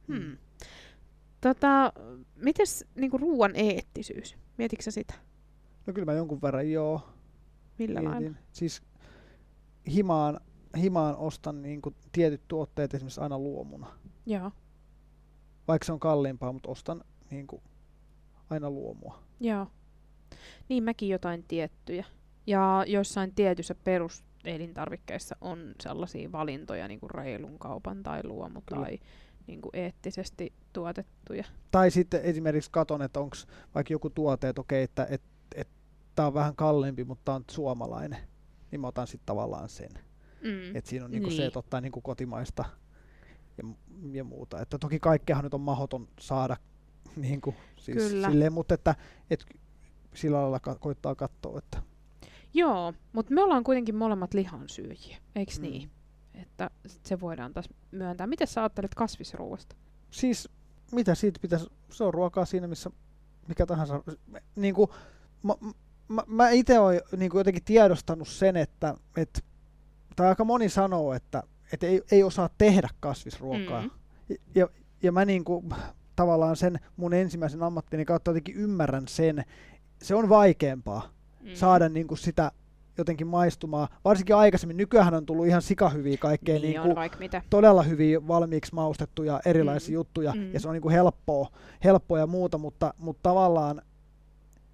Hmm. 0.08 0.16
Mm. 0.18 0.36
Tota, 1.40 1.92
mites 2.36 2.86
niin 2.94 3.20
ruoan 3.20 3.52
eettisyys? 3.54 4.36
Mietitkö 4.58 4.82
sä 4.82 4.90
sitä? 4.90 5.14
No 5.86 5.92
kyllä 5.92 6.04
mä 6.04 6.12
jonkun 6.12 6.42
verran 6.42 6.70
joo. 6.70 7.00
Millä 7.78 8.04
lailla? 8.04 8.20
mietin. 8.20 8.38
Siis 8.52 8.82
himaan, 9.94 10.40
himaan 10.80 11.16
ostan 11.16 11.62
niin 11.62 11.82
kuin 11.82 11.96
tietyt 12.12 12.48
tuotteet 12.48 12.94
esimerkiksi 12.94 13.20
aina 13.20 13.38
luomuna. 13.38 13.86
Joo. 14.26 14.52
Vaikka 15.68 15.86
se 15.86 15.92
on 15.92 16.00
kalliimpaa, 16.00 16.52
mutta 16.52 16.70
ostan 16.70 17.04
niin 17.30 17.46
kuin 17.46 17.62
aina 18.50 18.70
luomua. 18.70 19.22
Joo. 19.40 19.66
Niin 20.68 20.84
mäkin 20.84 21.08
jotain 21.08 21.44
tiettyjä. 21.48 22.04
Ja 22.46 22.84
joissain 22.86 23.34
tietyissä 23.34 23.74
peruselintarvikkeissa 23.74 25.36
on 25.40 25.74
sellaisia 25.82 26.32
valintoja, 26.32 26.88
niin 26.88 27.00
kuin 27.00 27.10
reilun 27.10 27.58
kaupan 27.58 28.02
tai 28.02 28.20
luomu 28.24 28.60
Kyllä. 28.66 28.82
tai 28.82 28.98
niin 29.46 29.60
kuin 29.60 29.70
eettisesti 29.72 30.52
tuotettuja. 30.72 31.44
Tai 31.70 31.90
sitten 31.90 32.22
esimerkiksi 32.22 32.70
katon, 32.72 33.02
että 33.02 33.20
onko 33.20 33.36
vaikka 33.74 33.92
joku 33.92 34.10
tuote, 34.10 34.48
että 34.48 34.60
okei, 34.60 34.82
että 34.82 35.06
et, 35.10 35.22
et, 35.54 35.68
tämä 36.14 36.26
on 36.26 36.34
vähän 36.34 36.56
kalliimpi, 36.56 37.04
mutta 37.04 37.24
tämä 37.24 37.36
on 37.36 37.44
suomalainen. 37.50 38.18
Niin 38.70 38.80
mä 38.80 38.86
otan 38.86 39.06
sitten 39.06 39.26
tavallaan 39.26 39.68
sen. 39.68 39.90
Mm. 40.42 40.76
Et 40.76 40.86
siinä 40.86 41.04
on 41.04 41.10
niinku 41.10 41.30
se, 41.30 41.36
Niin. 41.36 41.46
että 41.46 41.58
ottaa 41.58 41.80
niinku 41.80 42.00
kotimaista 42.00 42.64
ja, 43.58 43.68
ja 44.12 44.24
muuta. 44.24 44.60
Että 44.60 44.78
toki 44.78 44.98
kaikkeahan 45.00 45.44
nyt 45.44 45.54
on 45.54 45.60
mahdoton 45.60 46.08
saada, 46.20 46.56
niinku, 47.16 47.54
siis 47.76 47.96
Kyllä. 47.96 48.30
silleen, 48.30 48.52
mutta 48.52 48.74
että, 48.74 48.94
et 49.30 49.44
sillä 50.14 50.40
lailla 50.42 50.60
ka- 50.60 50.74
koittaa 50.80 51.14
katsoa, 51.14 51.58
että 51.58 51.82
Joo, 52.54 52.94
mutta 53.12 53.34
me 53.34 53.42
ollaan 53.42 53.64
kuitenkin 53.64 53.96
molemmat 53.96 54.34
lihansyöjiä, 54.34 55.16
eikö 55.34 55.52
Mm. 55.56 55.62
niin? 55.62 55.90
Että 56.34 56.70
se 56.84 57.20
voidaan 57.20 57.52
taas 57.54 57.68
myöntää. 57.90 58.26
Miten 58.26 58.46
sä 58.46 58.60
ajattelet 58.62 58.94
kasvisruuasta? 58.94 59.76
siis 60.10 60.48
mitä 60.92 61.14
siitä 61.14 61.38
pitäisi, 61.42 61.66
se 61.90 62.04
on 62.04 62.14
ruokaa 62.14 62.44
siinä, 62.44 62.66
missä 62.66 62.90
mikä 63.48 63.66
tahansa, 63.66 64.02
niin 64.56 64.74
kuin, 64.74 64.90
mä, 65.42 65.54
mä, 66.08 66.22
mä 66.26 66.50
itse 66.50 66.78
olen 66.78 67.00
niin 67.16 67.30
kuin 67.30 67.40
jotenkin 67.40 67.64
tiedostanut 67.64 68.28
sen, 68.28 68.56
että, 68.56 68.94
että 69.16 69.40
tai 70.16 70.28
aika 70.28 70.44
moni 70.44 70.68
sanoo, 70.68 71.12
että, 71.14 71.42
että 71.72 71.86
ei, 71.86 72.02
ei 72.10 72.22
osaa 72.22 72.50
tehdä 72.58 72.88
kasvisruokaa. 73.00 73.82
Mm. 73.82 73.90
Ja, 74.54 74.68
ja 75.02 75.12
mä 75.12 75.24
niin 75.24 75.44
kuin, 75.44 75.74
tavallaan 76.16 76.56
sen 76.56 76.80
mun 76.96 77.14
ensimmäisen 77.14 77.62
ammattini 77.62 78.04
kautta 78.04 78.30
jotenkin 78.30 78.54
ymmärrän 78.56 79.08
sen, 79.08 79.44
se 80.02 80.14
on 80.14 80.28
vaikeampaa 80.28 81.10
mm. 81.40 81.50
saada 81.54 81.88
niin 81.88 82.06
kuin 82.06 82.18
sitä 82.18 82.52
jotenkin 82.98 83.26
maistumaan. 83.26 83.88
Varsinkin 84.04 84.36
aikaisemmin, 84.36 84.76
nykyään 84.76 85.14
on 85.14 85.26
tullut 85.26 85.46
ihan 85.46 85.62
sikahyviä 85.62 86.16
kaikkea 86.16 86.54
niin, 86.54 86.62
niin 86.62 86.94
kuin 86.94 87.10
mitä. 87.18 87.42
todella 87.50 87.82
hyviä 87.82 88.28
valmiiksi 88.28 88.74
maustettuja 88.74 89.40
erilaisia 89.44 89.92
mm. 89.92 89.94
juttuja, 89.94 90.32
mm. 90.32 90.52
ja 90.54 90.60
se 90.60 90.68
on 90.68 90.74
niin 90.74 90.82
kuin 90.82 90.92
helppoa, 90.92 91.48
helppoa 91.84 92.18
ja 92.18 92.26
muuta, 92.26 92.58
mutta, 92.58 92.94
mutta 92.98 93.20
tavallaan 93.22 93.82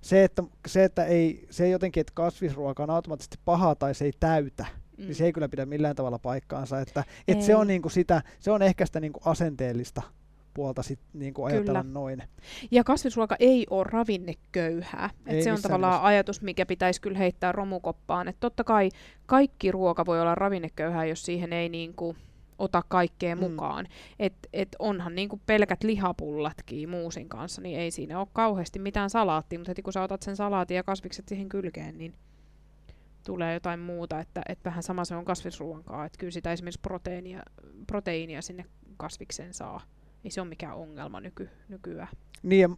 se, 0.01 0.25
että, 0.25 0.43
se, 0.67 0.85
että 0.85 1.05
ei, 1.05 1.47
se 1.51 1.65
ei 1.65 1.71
jotenkin, 1.71 2.01
että 2.01 2.13
kasvisruoka 2.15 2.83
on 2.83 2.91
automaattisesti 2.91 3.39
pahaa 3.45 3.75
tai 3.75 3.95
se 3.95 4.05
ei 4.05 4.13
täytä, 4.21 4.67
mm. 4.99 5.05
niin 5.05 5.15
se 5.15 5.25
ei 5.25 5.33
kyllä 5.33 5.49
pidä 5.49 5.67
millään 5.67 5.97
tavalla 5.97 6.19
paikkaansa. 6.19 6.81
Että, 6.81 7.05
että 7.29 7.45
se, 7.45 7.57
on 7.57 7.67
niin 7.67 7.83
kuin 7.83 7.93
sitä, 7.93 8.23
se 8.41 8.51
on 8.51 8.63
ehkä 8.63 8.87
sitä 8.87 9.01
niin 9.01 9.13
kuin 9.13 9.23
asenteellista 9.27 10.03
puolta 10.57 10.83
sit 10.83 11.01
niin 11.13 11.35
kuin 11.35 11.47
ajatella 11.47 11.83
Kyllä. 11.83 11.95
noin. 11.95 12.23
Ja 12.71 12.85
kasvisruoka 12.85 13.37
ei 13.39 13.67
ole 13.71 13.85
ravinneköyhää. 13.85 15.11
Et 15.27 15.43
se 15.43 15.53
on 15.53 15.63
tavallaan 15.63 15.93
nimessä. 15.93 16.07
ajatus, 16.07 16.43
mikä 16.43 16.67
pitäisi 16.67 17.01
kyllä 17.01 17.19
heittää 17.19 17.53
romukoppaan. 17.53 18.29
Et 18.29 18.37
totta 18.41 18.65
kai 18.65 18.91
kaikki 19.27 19.73
ruoka 19.73 20.07
voi 20.07 20.21
olla 20.21 20.35
ravinneköyhää, 20.35 21.05
jos 21.05 21.23
siihen 21.23 21.53
ei 21.53 21.69
niin 21.69 21.95
kuin 21.95 22.17
ota 22.59 22.83
kaikkea 22.89 23.37
mm. 23.37 23.43
mukaan. 23.43 23.87
Et, 24.19 24.35
et 24.53 24.77
onhan 24.79 25.15
niin 25.15 25.29
kuin 25.29 25.43
pelkät 25.47 25.85
lihapullatkin 25.85 26.89
muusin 26.89 27.29
kanssa, 27.29 27.63
niin 27.63 27.81
ei 27.81 27.91
siinä 27.91 28.21
ole 28.21 28.29
kauheasti 28.33 28.79
mitään 28.79 29.11
salaattia, 29.11 29.59
mutta 29.59 29.71
heti 29.71 29.83
kun 29.83 29.93
sä 29.93 30.03
otat 30.03 30.23
sen 30.23 30.37
salaatin 30.37 30.75
ja 30.75 30.83
kasvikset 30.83 31.29
siihen 31.29 31.49
kylkeen, 31.49 31.99
niin 31.99 32.15
tulee 33.27 33.55
jotain 33.55 33.81
muuta, 33.81 34.21
että, 34.21 34.43
että 34.49 34.71
vähän 34.71 34.83
sama 34.83 35.05
se 35.05 35.17
on 35.17 35.25
kasvisruoan 35.25 35.85
kanssa, 35.85 36.05
että 36.05 36.19
kyllä 36.19 36.31
sitä 36.31 36.53
esimerkiksi 36.53 36.81
proteiinia, 36.81 37.43
proteiinia 37.87 38.43
sinne 38.43 38.65
kasvikseen 38.97 39.55
saa 39.55 39.81
ei 40.27 40.31
se 40.31 40.41
ole 40.41 40.49
mikään 40.49 40.77
ongelma 40.77 41.21
nyky, 41.21 41.49
nykyään. 41.69 42.09
Niin 42.43 42.77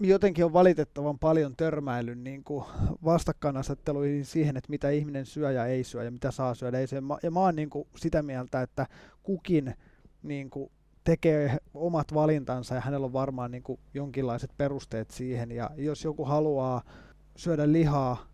jotenkin 0.00 0.44
on 0.44 0.52
valitettavan 0.52 1.18
paljon 1.18 1.56
törmäilyn 1.56 2.24
niin 2.24 2.44
kuin 2.44 2.64
vastakkainasetteluihin 3.04 4.24
siihen, 4.24 4.56
että 4.56 4.70
mitä 4.70 4.90
ihminen 4.90 5.26
syö 5.26 5.52
ja 5.52 5.66
ei 5.66 5.84
syö 5.84 6.04
ja 6.04 6.10
mitä 6.10 6.30
saa 6.30 6.54
syödä. 6.54 6.78
Ei 6.78 6.86
syö. 6.86 7.00
Ja 7.22 7.30
mä 7.30 7.40
oon 7.40 7.56
niin 7.56 7.70
kuin 7.70 7.88
sitä 7.96 8.22
mieltä, 8.22 8.62
että 8.62 8.86
kukin 9.22 9.74
niin 10.22 10.50
kuin 10.50 10.70
tekee 11.04 11.56
omat 11.74 12.14
valintansa 12.14 12.74
ja 12.74 12.80
hänellä 12.80 13.04
on 13.04 13.12
varmaan 13.12 13.50
niin 13.50 13.62
kuin 13.62 13.80
jonkinlaiset 13.94 14.50
perusteet 14.56 15.10
siihen. 15.10 15.50
Ja 15.50 15.70
jos 15.76 16.04
joku 16.04 16.24
haluaa 16.24 16.82
syödä 17.36 17.72
lihaa, 17.72 18.26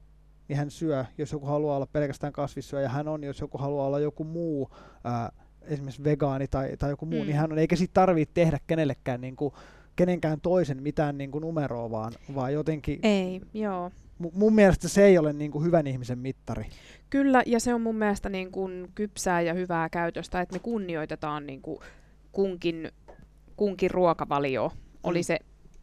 niin 0.49 0.57
hän 0.57 0.71
syö. 0.71 1.05
Jos 1.19 1.33
joku 1.33 1.47
haluaa 1.47 1.77
olla 1.77 1.87
pelkästään 1.87 2.33
kasvissyöjä, 2.33 2.89
hän 2.89 3.09
on. 3.09 3.25
Jos 3.25 3.41
joku 3.41 3.59
haluaa 3.59 3.87
olla 3.87 4.01
joku 4.01 4.25
muu 4.25 4.71
ää, 5.05 5.33
esimerkiksi 5.67 6.05
vegaani 6.05 6.49
tai, 6.49 6.77
tai 6.79 6.91
joku 6.91 7.07
muu, 7.07 7.13
niin 7.13 7.23
mm. 7.23 7.27
niin 7.27 7.37
hän 7.37 7.53
on, 7.53 7.59
eikä 7.59 7.77
siitä 7.77 7.95
tarvitse 7.95 8.35
tehdä 8.35 8.59
kenellekään 8.67 9.21
niin 9.21 9.37
kuin, 9.37 9.55
kenenkään 9.97 10.41
toisen 10.41 10.83
mitään 10.83 11.19
niin 11.19 11.31
kuin 11.31 11.43
numeroa, 11.43 11.91
vaan, 11.91 12.13
vaan 12.35 12.53
jotenkin... 12.53 12.99
Ei, 13.03 13.41
joo. 13.55 13.91
mun 14.33 14.55
mielestä 14.55 14.89
se 14.89 15.05
ei 15.05 15.19
ole 15.19 15.33
niin 15.33 15.51
kuin 15.51 15.65
hyvän 15.65 15.87
ihmisen 15.87 16.19
mittari. 16.19 16.67
Kyllä, 17.11 17.43
ja 17.47 17.61
se 17.61 17.75
on 17.75 17.81
mun 17.81 17.97
mielestä 17.97 18.29
niin 18.29 18.53
kuin 18.53 18.89
kypsää 18.95 19.41
ja 19.41 19.55
hyvää 19.55 19.89
käytöstä, 19.89 20.41
että 20.41 20.53
me 20.55 20.59
kunnioitetaan 20.59 21.47
niin 21.47 21.63
kuin 21.63 21.79
kunkin, 22.33 22.91
kunkin 23.57 23.91
ruokavalio, 23.91 24.73
oli 25.03 25.19
mm. 25.19 25.25
se 25.25 25.39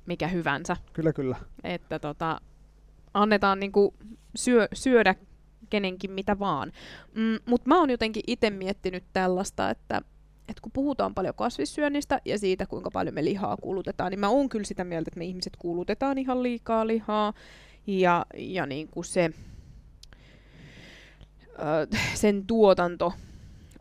mikä 0.05 0.27
hyvänsä. 0.27 0.77
Kyllä, 0.93 1.13
kyllä. 1.13 1.35
Että 1.63 1.99
tota, 1.99 2.41
annetaan 3.13 3.59
niin 3.59 3.71
kuin 3.71 3.93
syö, 4.35 4.67
syödä 4.73 5.15
kenenkin 5.69 6.11
mitä 6.11 6.39
vaan. 6.39 6.71
Mm, 7.15 7.39
Mutta 7.45 7.67
mä 7.69 7.79
oon 7.79 7.89
jotenkin 7.89 8.23
itse 8.27 8.49
miettinyt 8.49 9.03
tällaista, 9.13 9.69
että 9.69 10.01
et 10.49 10.59
kun 10.59 10.71
puhutaan 10.71 11.13
paljon 11.13 11.35
kasvissyönnistä 11.35 12.21
ja 12.25 12.39
siitä, 12.39 12.65
kuinka 12.65 12.91
paljon 12.91 13.15
me 13.15 13.25
lihaa 13.25 13.57
kulutetaan, 13.57 14.11
niin 14.11 14.19
mä 14.19 14.29
oon 14.29 14.49
kyllä 14.49 14.65
sitä 14.65 14.83
mieltä, 14.83 15.09
että 15.09 15.17
me 15.17 15.25
ihmiset 15.25 15.55
kulutetaan 15.55 16.17
ihan 16.17 16.43
liikaa 16.43 16.87
lihaa. 16.87 17.33
Ja, 17.87 18.25
ja 18.37 18.65
niin 18.65 18.87
kuin 18.87 19.05
se, 19.05 19.29
ö, 21.47 21.97
sen 22.13 22.47
tuotanto 22.47 23.13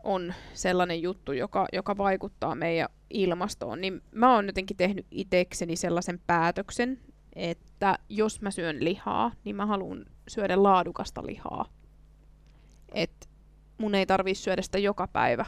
on 0.03 0.33
sellainen 0.53 1.01
juttu, 1.01 1.31
joka, 1.31 1.65
joka 1.73 1.97
vaikuttaa 1.97 2.55
meidän 2.55 2.89
ilmastoon, 3.09 3.81
niin 3.81 4.01
mä 4.11 4.35
oon 4.35 4.45
jotenkin 4.45 4.77
tehnyt 4.77 5.05
itsekseni 5.11 5.75
sellaisen 5.75 6.19
päätöksen, 6.27 6.99
että 7.35 7.99
jos 8.09 8.41
mä 8.41 8.51
syön 8.51 8.83
lihaa, 8.83 9.31
niin 9.43 9.55
mä 9.55 9.65
haluan 9.65 10.05
syödä 10.27 10.63
laadukasta 10.63 11.25
lihaa 11.25 11.65
että 12.93 13.27
mun 13.77 13.95
ei 13.95 14.05
tarvii 14.05 14.35
syödä 14.35 14.61
sitä 14.61 14.77
joka 14.77 15.07
päivä, 15.07 15.45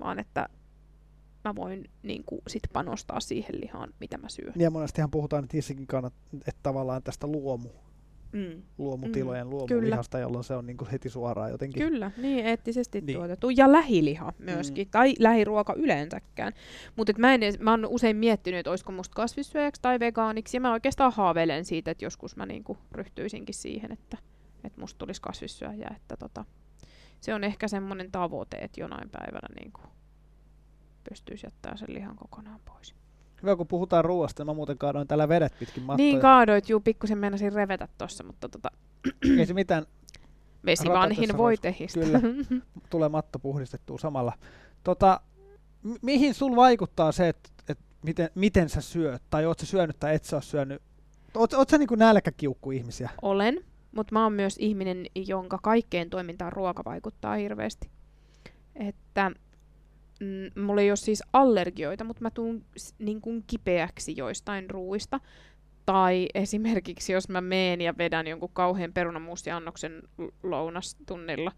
vaan 0.00 0.18
että 0.18 0.48
mä 1.44 1.54
voin 1.54 1.90
niin 2.02 2.24
kuin, 2.24 2.40
sit 2.48 2.62
panostaa 2.72 3.20
siihen 3.20 3.60
lihaan, 3.60 3.94
mitä 4.00 4.18
mä 4.18 4.28
syön. 4.28 4.52
Ja 4.56 4.70
monestihan 4.70 5.10
puhutaan 5.10 5.44
että 5.44 5.56
itsekin 5.56 5.86
kannat, 5.86 6.12
että 6.34 6.60
tavallaan 6.62 7.02
tästä 7.02 7.26
luomu, 7.26 7.68
mm. 8.32 8.62
luomutilojen 8.78 9.46
mm. 9.46 9.50
luomulihasta, 9.50 10.18
jolloin 10.18 10.44
se 10.44 10.54
on 10.54 10.66
niin 10.66 10.76
kuin 10.76 10.90
heti 10.90 11.08
suoraan 11.08 11.50
jotenkin. 11.50 11.82
Kyllä, 11.82 12.10
niin 12.16 12.46
eettisesti 12.46 13.00
niin. 13.00 13.16
tuotettu. 13.18 13.50
Ja 13.50 13.72
lähiliha 13.72 14.32
myöskin, 14.38 14.86
mm. 14.86 14.90
tai 14.90 15.14
lähiruoka 15.18 15.74
yleensäkään. 15.74 16.52
Mutta 16.96 17.12
mä, 17.18 17.34
en, 17.34 17.40
mä 17.60 17.70
oon 17.70 17.86
usein 17.86 18.16
miettinyt, 18.16 18.58
että 18.58 18.70
olisiko 18.70 18.92
musta 18.92 19.14
kasvissyöjäksi 19.14 19.82
tai 19.82 20.00
vegaaniksi, 20.00 20.56
ja 20.56 20.60
mä 20.60 20.72
oikeastaan 20.72 21.12
haaveilen 21.12 21.64
siitä, 21.64 21.90
että 21.90 22.04
joskus 22.04 22.36
mä 22.36 22.46
niin 22.46 22.64
kuin 22.64 22.78
ryhtyisinkin 22.92 23.54
siihen, 23.54 23.92
että, 23.92 24.18
että 24.64 24.80
musta 24.80 24.98
tulisi 24.98 25.22
kasvissyöjä, 25.22 25.90
että 25.96 26.16
tota, 26.16 26.44
se 27.20 27.34
on 27.34 27.44
ehkä 27.44 27.68
semmoinen 27.68 28.12
tavoite, 28.12 28.56
että 28.56 28.80
jonain 28.80 29.10
päivänä 29.10 29.48
niin 29.60 29.72
kuin 29.72 29.86
pystyisi 31.08 31.46
jättää 31.46 31.76
sen 31.76 31.94
lihan 31.94 32.16
kokonaan 32.16 32.60
pois. 32.64 32.94
Hyvä, 33.42 33.56
kun 33.56 33.66
puhutaan 33.66 34.04
ruoasta, 34.04 34.42
niin 34.42 34.46
mä 34.50 34.54
muuten 34.54 34.78
kaadoin 34.78 35.08
täällä 35.08 35.28
vedet 35.28 35.58
pitkin 35.58 35.82
mattoja. 35.82 36.06
Niin 36.06 36.20
kaadoit, 36.20 36.68
juu, 36.68 36.80
pikkusen 36.80 37.18
meinasin 37.18 37.52
revetä 37.52 37.88
tossa, 37.98 38.24
mutta 38.24 38.48
tota... 38.48 38.70
Ei 39.38 39.46
se 39.46 39.54
mitään. 39.54 39.86
Vesi 40.64 40.88
vanhin 40.88 41.36
voitehista. 41.36 42.00
Kyllä, 42.00 42.20
tulee 42.90 43.08
matto 43.08 43.38
puhdistettua 43.38 43.98
samalla. 43.98 44.32
Tota, 44.84 45.20
mihin 46.02 46.34
sul 46.34 46.56
vaikuttaa 46.56 47.12
se, 47.12 47.28
että 47.28 47.48
et 47.68 47.78
miten, 48.02 48.30
miten 48.34 48.68
sä 48.68 48.80
syöt, 48.80 49.22
tai 49.30 49.46
oot 49.46 49.58
sä 49.58 49.66
syönyt 49.66 49.96
tai 50.00 50.14
et 50.14 50.24
sä 50.24 50.36
ole 50.36 50.42
syönyt? 50.42 50.82
Oot, 51.34 51.52
oot 51.52 51.68
sä 51.68 51.78
niinku 51.78 51.94
nälkäkiukku 51.94 52.70
ihmisiä? 52.70 53.10
Olen. 53.22 53.60
Mutta 53.92 54.14
mä 54.14 54.22
oon 54.22 54.32
myös 54.32 54.56
ihminen, 54.58 55.06
jonka 55.14 55.58
kaikkeen 55.62 56.10
toimintaan 56.10 56.52
ruoka 56.52 56.82
vaikuttaa 56.84 57.34
hirveästi. 57.34 57.90
Että 58.74 59.30
mm, 60.20 60.62
mulla 60.62 60.80
ei 60.80 60.90
ole 60.90 60.96
siis 60.96 61.22
allergioita, 61.32 62.04
mutta 62.04 62.22
mä 62.22 62.30
tuun 62.30 62.64
niin 62.98 63.20
kuin 63.20 63.44
kipeäksi 63.46 64.14
joistain 64.16 64.70
ruuista. 64.70 65.20
Tai 65.86 66.28
esimerkiksi 66.34 67.12
jos 67.12 67.28
mä 67.28 67.40
meen 67.40 67.80
ja 67.80 67.98
vedän 67.98 68.26
jonkun 68.26 68.50
kauhean 68.52 68.92
perunamuustiannoksen 68.92 70.02
lounastunnilla, 70.42 71.52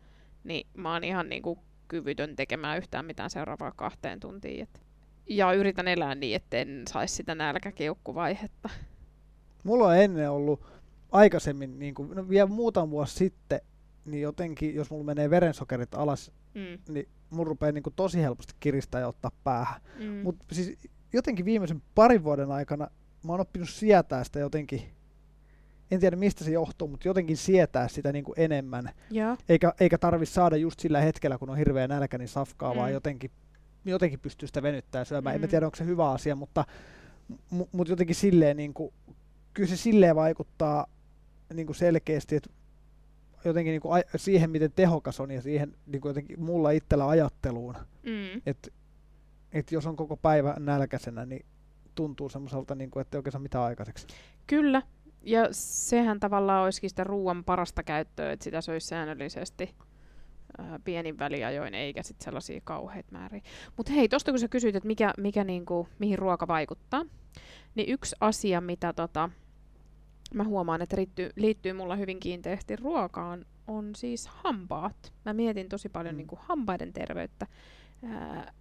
niin 0.45 0.67
mä 0.75 0.93
oon 0.93 1.05
ihan 1.05 1.29
niin 1.29 1.43
kuin 1.43 1.59
kyvytön 1.88 2.37
tekemään 2.37 2.79
yhtään 2.79 3.05
mitään 3.05 3.31
seuraavaa 3.31 3.73
kahteen 3.73 4.21
tuntiin. 4.21 4.62
Et 4.62 4.81
ja 5.26 5.52
yritän 5.52 5.88
elää 5.88 6.14
niin, 6.14 6.37
etten 6.37 6.83
saisi 6.88 7.14
sitä 7.14 7.35
nälkäkiukkuvaihetta. 7.35 8.69
Mulla 9.64 9.88
on 9.88 9.97
ennen 9.97 10.31
ollut 10.31 10.61
aikaisemmin, 11.12 11.79
niin 11.79 11.95
kuin, 11.95 12.11
no 12.11 12.29
vielä 12.29 12.49
muutama 12.49 12.90
vuosi 12.90 13.14
sitten, 13.14 13.61
niin 14.11 14.23
jotenkin, 14.23 14.75
jos 14.75 14.90
mulla 14.90 15.05
menee 15.05 15.31
verensokerit 15.31 15.95
alas, 15.95 16.33
mm. 16.55 16.95
niin 16.95 17.09
mun 17.31 17.47
rupeaa 17.47 17.73
niin 17.73 17.83
tosi 17.97 18.23
helposti 18.23 18.55
kiristää 18.61 19.00
ja 19.00 19.09
ottaa 19.09 19.31
päähän. 19.45 19.81
Mm. 19.99 20.07
Mutta 20.07 20.45
siis 20.52 20.79
jotenkin 21.12 21.45
viimeisen 21.45 21.83
parin 21.95 22.25
vuoden 22.25 22.52
aikana 22.52 22.88
mä 23.25 23.33
oon 23.33 23.40
oppinut 23.40 23.69
sietää 23.69 24.25
sitä 24.25 24.38
jotenkin, 24.38 24.83
en 25.90 26.00
tiedä 26.00 26.17
mistä 26.17 26.45
se 26.45 26.50
johtuu, 26.50 26.88
mutta 26.88 27.09
jotenkin 27.09 27.37
sietää 27.37 27.88
sitä 27.88 28.12
niin 28.12 28.25
kuin 28.25 28.35
enemmän. 28.37 28.90
Ja. 29.11 29.37
Eikä, 29.49 29.75
eikä 29.81 29.99
tarvi 29.99 30.26
saada 30.26 30.57
just 30.57 30.81
sillä 30.81 31.00
hetkellä, 31.00 31.38
kun 31.38 31.50
on 31.50 31.57
hirveä 31.57 31.88
nälkä, 31.88 32.19
niin 32.19 32.29
safkaa, 32.29 32.73
mm. 32.73 32.79
vaan 32.79 32.93
jotenkin, 32.93 33.31
jotenkin 33.85 34.21
pystyy 34.21 34.47
sitä 34.47 34.62
venyttämään 34.62 35.07
syömään. 35.07 35.37
Mm. 35.37 35.45
En 35.45 35.50
tiedä, 35.50 35.67
onko 35.67 35.76
se 35.76 35.85
hyvä 35.85 36.11
asia, 36.11 36.37
mutta, 36.37 36.64
mutta 37.73 37.93
jotenkin 37.93 38.17
silleen, 38.17 38.57
niin 38.57 38.75
kuin, 38.75 38.93
kyllä 39.55 39.69
se 39.69 39.76
silleen 39.76 40.17
vaikuttaa 40.17 40.87
niin 41.55 41.67
kuin 41.67 41.76
selkeästi, 41.76 42.37
että 42.37 42.50
jotenkin 43.44 43.70
niin 43.70 43.80
kuin 43.80 44.02
siihen, 44.16 44.50
miten 44.50 44.73
tehokas 44.73 45.20
on 45.20 45.30
ja 45.30 45.42
siihen 45.42 45.75
niin 45.87 46.00
kuin 46.00 46.11
jotenkin 46.11 46.40
mulla 46.40 46.70
itsellä 46.70 47.09
ajatteluun. 47.09 47.75
Mm. 48.02 48.42
Että 48.47 48.70
et 49.52 49.73
jos 49.73 49.87
on 49.87 49.97
koko 49.97 50.16
päivä 50.16 50.56
nälkäisenä, 50.59 51.26
niin 51.26 51.47
tuntuu 51.94 52.28
semmoiselta, 52.28 52.75
niin 52.75 52.90
kuin, 52.90 53.00
että 53.00 53.16
ei 53.16 53.18
oikein 53.18 53.32
saa 53.32 53.40
mitään 53.40 53.64
aikaiseksi. 53.64 54.06
Kyllä, 54.47 54.82
ja 55.23 55.49
sehän 55.50 56.20
tavallaan 56.20 56.64
olisikin 56.64 56.90
sitä 56.90 57.04
ruoan 57.04 57.44
parasta 57.44 57.82
käyttöä, 57.82 58.32
että 58.32 58.44
sitä 58.44 58.61
söisi 58.61 58.87
säännöllisesti 58.87 59.75
ää, 60.59 60.78
pienin 60.85 61.18
väliajoin, 61.18 61.75
eikä 61.75 62.02
sitten 62.02 62.25
sellaisia 62.25 62.61
kauheita 62.64 63.12
määriä. 63.12 63.42
Mutta 63.76 63.92
hei, 63.92 64.09
tuosta 64.09 64.32
kun 64.32 64.38
sä 64.38 64.49
kysyit, 64.49 64.76
että 64.76 64.87
mikä, 64.87 65.14
mikä 65.18 65.44
niinku, 65.44 65.88
mihin 65.99 66.18
ruoka 66.18 66.47
vaikuttaa, 66.47 67.04
Niin 67.75 67.88
yksi 67.88 68.16
asia, 68.20 68.61
mitä 68.61 68.92
tota, 68.92 69.30
mä 70.34 70.44
huomaan, 70.44 70.82
että 70.82 70.96
liittyy, 70.96 71.30
liittyy 71.37 71.72
mulla 71.72 71.96
hyvin 71.96 72.20
kiinteästi 72.20 72.76
ruokaan, 72.76 73.46
on 73.66 73.94
siis 73.94 74.26
hampaat. 74.26 75.12
Mä 75.25 75.32
mietin 75.32 75.68
tosi 75.68 75.88
paljon 75.88 76.14
mm. 76.14 76.16
niin 76.16 76.26
kuin 76.26 76.40
hampaiden 76.42 76.92
terveyttä 76.92 77.46
ää, 78.04 78.52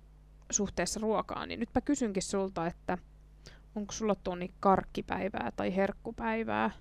suhteessa 0.51 0.99
ruokaan. 0.99 1.47
Niin 1.47 1.59
nytpä 1.59 1.81
kysynkin 1.81 2.23
sulta, 2.23 2.67
että 2.67 2.97
onko 3.75 3.91
sulla 3.91 4.15
tuoni 4.15 4.51
karkkipäivää 4.59 5.51
tai 5.55 5.75
herkkupäivää? 5.75 6.71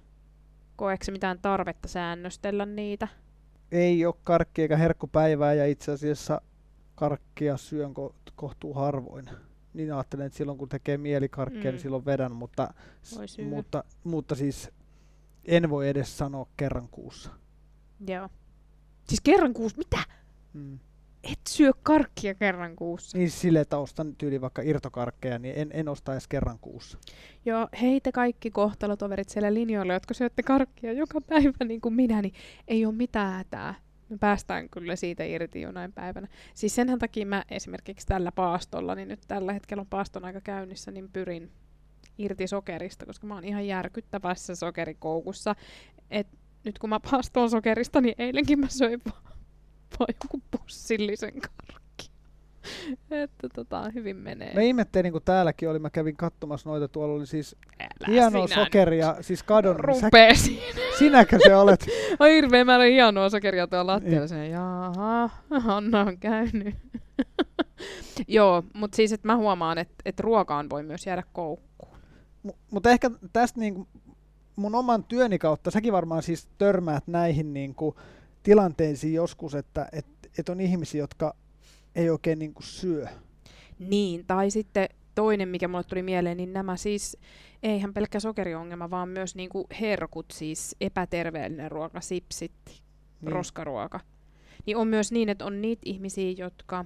Koeeko 0.77 1.05
mitään 1.13 1.39
tarvetta 1.43 1.89
säännöstellä 1.89 2.67
niitä? 2.67 3.09
Ei 3.73 4.07
ole 4.07 4.15
karkki 4.25 4.63
eikä 4.63 4.77
herkkupäivää 4.77 5.55
ja 5.55 5.67
itse 5.67 5.93
asiassa 5.93 6.41
karkkia 6.95 7.57
syön 7.57 7.91
ko- 7.91 8.15
kohtuu 8.35 8.75
harvoin. 8.75 9.31
Niin 9.75 9.95
ajattelen, 9.95 10.27
että 10.27 10.37
silloin 10.37 10.59
kun 10.59 10.69
tekee 10.69 10.99
mieli 10.99 11.29
karkkia, 11.29 11.59
niin 11.59 11.71
mm. 11.71 11.73
niin 11.73 11.83
silloin 11.83 12.05
vedän, 12.05 12.33
mutta, 12.33 12.75
mutta, 13.51 13.85
mutta 14.05 14.35
siis 14.35 14.71
en 15.49 15.71
voi 15.71 15.89
edes 15.89 16.19
sanoa 16.19 16.47
kerran 16.57 16.89
kuussa. 16.89 17.31
Joo. 18.09 18.29
Siis 19.09 19.21
kerran 19.21 19.55
kuussa, 19.55 19.79
mitä? 19.79 19.99
Mm. 20.53 20.79
Et 21.23 21.41
syö 21.49 21.73
karkkia 21.83 22.35
kerran 22.35 22.77
kuussa. 22.77 23.19
Niin 23.19 23.31
sille, 23.31 23.61
että 23.61 23.79
ostan 23.79 24.17
tyyli 24.17 24.41
vaikka 24.41 24.63
irtokarkkeja, 24.63 25.39
niin 25.39 25.55
en, 25.57 25.71
en 25.73 25.89
osta 25.89 26.13
edes 26.13 26.29
kerran 26.29 26.59
kuussa. 26.59 26.99
Joo, 27.45 27.69
hei 27.83 28.01
te 28.01 28.13
kaikki 28.13 28.51
kohtalotoverit 28.51 29.29
siellä 29.29 29.55
linjoilla, 29.55 29.93
jotka 29.93 30.15
syötte 30.15 30.43
karkkia 30.43 30.93
joka 30.93 31.21
päivä 31.21 31.65
niin 31.65 31.81
kuin 31.81 31.95
minä, 31.95 32.23
niin 32.23 32.35
ei 32.69 32.87
ole 32.87 32.95
mitään 32.95 33.33
hätää. 33.33 33.75
Me 34.09 34.19
päästään 34.19 34.69
kyllä 34.69 34.97
siitä 34.97 35.25
irti 35.25 35.61
jonain 35.61 35.93
päivänä. 35.93 36.29
Siis 36.55 36.75
senhän 36.75 36.99
takia 36.99 37.27
mä 37.27 37.45
esimerkiksi 37.51 38.07
tällä 38.07 38.33
paastolla, 38.33 38.95
niin 38.95 39.09
nyt 39.09 39.21
tällä 39.29 39.53
hetkellä 39.53 39.81
on 39.81 39.87
paaston 39.87 40.25
aika 40.25 40.41
käynnissä, 40.41 40.91
niin 40.91 41.09
pyrin 41.13 41.51
irti 42.19 42.47
sokerista, 42.47 43.07
koska 43.07 43.27
mä 43.27 43.35
oon 43.35 43.45
ihan 43.45 43.67
järkyttävässä 43.67 44.55
sokerikoukussa. 44.55 45.55
Et 46.11 46.27
nyt 46.65 46.79
kun 46.79 46.91
mä 46.91 47.01
paastoon 47.11 47.51
sokerista, 47.51 48.01
niin 48.01 48.15
eilenkin 48.19 48.61
mä 48.61 48.67
söin 48.69 49.01
vaan, 49.07 49.23
vaan 49.99 50.15
joku 50.23 50.43
pussillisen 50.51 51.33
karkki. 51.41 52.11
että 53.11 53.49
tota, 53.55 53.91
hyvin 53.95 54.17
menee. 54.17 54.55
Mä 54.55 54.61
ihmettelin, 54.61 55.13
kun 55.13 55.23
täälläkin 55.25 55.71
oli, 55.71 55.79
mä 55.79 55.91
kävin 55.91 56.17
katsomassa 56.17 56.71
noita, 56.71 56.89
tuolla 56.89 57.15
oli 57.15 57.27
siis 57.27 57.57
Älä 57.81 57.89
hienoa 58.09 58.47
sokeria, 58.47 59.15
nyt. 59.17 59.27
siis 59.27 59.43
kadon. 59.43 59.81
Rupee 59.81 60.35
sä, 60.35 60.51
Sinäkö 60.99 61.39
se 61.45 61.57
olet? 61.57 61.87
Oi 62.21 62.35
hirveä 62.35 62.65
määrä 62.65 62.85
hienoa 62.85 63.31
sokeria 63.31 63.67
tuolla 63.67 63.93
lattialla. 63.93 64.19
Niin. 64.19 64.29
Se, 64.29 64.49
jaha, 64.49 65.31
Anna 65.67 66.01
on 66.01 66.19
käynyt. 66.19 66.75
Joo, 68.29 68.63
mutta 68.75 68.97
siis 68.97 69.13
että 69.13 69.27
mä 69.27 69.37
huomaan, 69.37 69.79
että 69.79 69.95
et 70.05 70.21
ruokaan 70.21 70.71
voi 70.71 70.83
myös 70.83 71.07
jäädä 71.07 71.23
koukkuun. 71.33 71.98
Mutta 72.71 72.91
ehkä 72.91 73.11
tästä 73.33 73.61
niinku 73.61 73.89
mun 74.57 74.75
oman 74.75 75.05
työni 75.05 75.39
kautta, 75.39 75.71
säkin 75.71 75.93
varmaan 75.93 76.23
siis 76.23 76.49
törmäät 76.59 77.07
näihin 77.07 77.55
niinku 77.55 77.97
tilanteisiin 78.43 79.15
joskus, 79.15 79.55
että 79.55 79.89
et, 79.93 80.07
et 80.39 80.49
on 80.49 80.61
ihmisiä, 80.61 80.99
jotka 80.99 81.35
ei 81.95 82.11
oikein 82.11 82.39
niinku 82.39 82.63
syö. 82.63 83.07
Niin, 83.79 84.25
tai 84.27 84.51
sitten 84.51 84.89
toinen, 85.15 85.49
mikä 85.49 85.69
mulle 85.69 85.85
tuli 85.85 86.03
mieleen, 86.03 86.37
niin 86.37 86.53
nämä 86.53 86.77
siis, 86.77 87.17
eihän 87.63 87.95
pelkkä 87.95 88.21
sokeriongelma, 88.21 88.91
vaan 88.91 89.09
myös 89.09 89.35
niinku 89.35 89.67
herkut, 89.81 90.27
siis 90.33 90.77
epäterveellinen 90.81 91.71
ruoka, 91.71 92.01
sipsit, 92.01 92.53
niin. 92.67 93.33
roskaruoka. 93.33 94.01
Niin 94.67 94.77
on 94.77 94.89
myös 94.89 95.13
niin, 95.13 95.29
että 95.29 95.45
on 95.45 95.63
niitä 95.63 95.83
ihmisiä, 95.85 96.31
jotka 96.31 96.85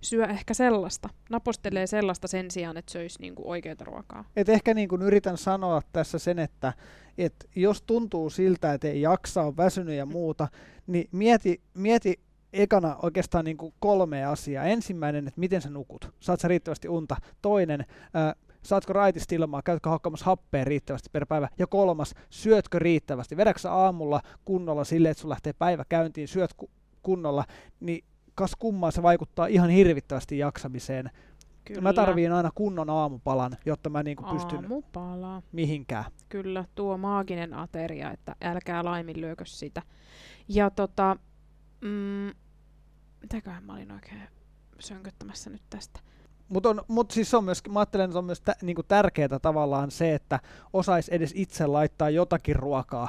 syö 0.00 0.24
ehkä 0.24 0.54
sellaista, 0.54 1.08
napostelee 1.30 1.86
sellaista 1.86 2.28
sen 2.28 2.50
sijaan, 2.50 2.76
että 2.76 2.92
söisi 2.92 3.20
niinku 3.20 3.50
oikeaa 3.50 3.76
ruokaa. 3.84 4.24
Et 4.36 4.48
ehkä 4.48 4.74
niin 4.74 4.88
kuin 4.88 5.02
yritän 5.02 5.38
sanoa 5.38 5.82
tässä 5.92 6.18
sen, 6.18 6.38
että 6.38 6.72
et 7.18 7.34
jos 7.56 7.82
tuntuu 7.82 8.30
siltä, 8.30 8.72
että 8.72 8.88
ei 8.88 9.00
jaksa, 9.00 9.42
on 9.42 9.56
väsynyt 9.56 9.94
ja 9.94 10.06
muuta, 10.06 10.48
niin 10.86 11.08
mieti, 11.12 11.62
mieti 11.74 12.20
ekana 12.52 12.96
oikeastaan 13.02 13.44
niin 13.44 13.56
kuin 13.56 13.74
kolme 13.80 14.24
asiaa. 14.24 14.64
Ensimmäinen, 14.64 15.28
että 15.28 15.40
miten 15.40 15.62
sä 15.62 15.70
nukut. 15.70 16.14
Saat 16.20 16.40
sä 16.40 16.48
riittävästi 16.48 16.88
unta. 16.88 17.16
Toinen, 17.42 17.84
ää, 18.14 18.34
saatko 18.62 18.92
raitista 18.92 19.34
ilmaa, 19.34 19.62
käytkö 19.62 19.90
hakkaamassa 19.90 20.26
happea 20.26 20.64
riittävästi 20.64 21.08
per 21.12 21.26
päivä. 21.26 21.48
Ja 21.58 21.66
kolmas, 21.66 22.14
syötkö 22.30 22.78
riittävästi. 22.78 23.36
Vedätkö 23.36 23.70
aamulla 23.70 24.20
kunnolla 24.44 24.84
silleen, 24.84 25.10
että 25.10 25.20
sun 25.20 25.30
lähtee 25.30 25.52
päivä 25.52 25.84
käyntiin, 25.88 26.28
syöt 26.28 26.54
ku- 26.54 26.70
kunnolla, 27.02 27.44
niin 27.80 28.04
kas 28.40 28.56
kummaa 28.58 28.90
se 28.90 29.02
vaikuttaa 29.02 29.46
ihan 29.46 29.70
hirvittävästi 29.70 30.38
jaksamiseen. 30.38 31.10
Kyllä. 31.64 31.80
Mä 31.80 31.92
tarviin 31.92 32.32
aina 32.32 32.50
kunnon 32.54 32.90
aamupalan, 32.90 33.56
jotta 33.66 33.90
mä 33.90 34.02
niinku 34.02 34.22
pystyn 34.22 34.58
Aamupala. 34.58 35.42
mihinkään. 35.52 36.04
Kyllä, 36.28 36.64
tuo 36.74 36.98
maaginen 36.98 37.54
ateria, 37.54 38.10
että 38.10 38.36
älkää 38.42 38.84
laiminlyökö 38.84 39.44
sitä. 39.46 39.82
Ja 40.48 40.70
tota, 40.70 41.16
mm, 41.80 42.30
mitäköhän 43.22 43.64
mä 43.64 43.72
olin 43.72 43.92
oikein 43.92 44.22
sönköttämässä 44.78 45.50
nyt 45.50 45.62
tästä? 45.70 46.00
Mutta 46.48 46.84
mut 46.88 47.10
siis 47.10 47.34
on 47.34 47.44
myös, 47.44 47.62
mä 47.68 47.80
ajattelen, 47.80 48.04
että 48.04 48.18
on 48.18 48.24
myös 48.24 48.40
tä, 48.40 48.56
niinku 48.62 48.82
tärkeää 48.82 49.38
tavallaan 49.42 49.90
se, 49.90 50.14
että 50.14 50.40
osais 50.72 51.08
edes 51.08 51.32
itse 51.36 51.66
laittaa 51.66 52.10
jotakin 52.10 52.56
ruokaa 52.56 53.08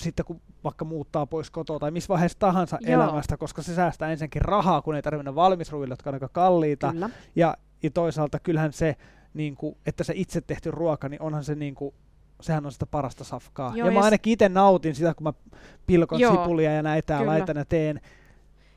sitten 0.00 0.24
kun 0.26 0.40
vaikka 0.64 0.84
muuttaa 0.84 1.26
pois 1.26 1.50
kotoa 1.50 1.78
tai 1.78 1.90
missä 1.90 2.08
vaiheessa 2.08 2.38
tahansa 2.38 2.78
Joo. 2.80 3.02
elämästä, 3.02 3.36
koska 3.36 3.62
se 3.62 3.74
säästää 3.74 4.10
ensinnäkin 4.10 4.42
rahaa, 4.42 4.82
kun 4.82 4.94
ei 4.94 5.02
tarvitse 5.02 5.18
mennä 5.18 5.34
valmisruille, 5.34 5.92
jotka 5.92 6.10
on 6.10 6.14
aika 6.14 6.28
kalliita. 6.28 6.92
Kyllä. 6.92 7.10
Ja, 7.36 7.56
ja 7.82 7.90
toisaalta 7.90 8.38
kyllähän 8.38 8.72
se, 8.72 8.96
niin 9.34 9.56
kuin, 9.56 9.76
että 9.86 10.04
se 10.04 10.12
itse 10.16 10.40
tehty 10.40 10.70
ruoka, 10.70 11.08
niin 11.08 11.22
onhan 11.22 11.44
se 11.44 11.54
niin 11.54 11.74
kuin, 11.74 11.94
sehän 12.40 12.66
on 12.66 12.72
sitä 12.72 12.86
parasta 12.86 13.24
safkaa. 13.24 13.68
Joo, 13.68 13.76
ja, 13.76 13.84
ja 13.92 13.98
mä 13.98 14.04
ainakin 14.04 14.32
itse 14.32 14.48
nautin 14.48 14.94
sitä, 14.94 15.14
kun 15.14 15.24
mä 15.24 15.32
pilkon 15.86 16.20
Joo, 16.20 16.36
sipulia 16.36 16.72
ja 16.72 16.82
näitä 16.82 17.14
ja 17.14 17.26
laitan 17.26 17.56
ja 17.56 17.64
teen 17.64 18.00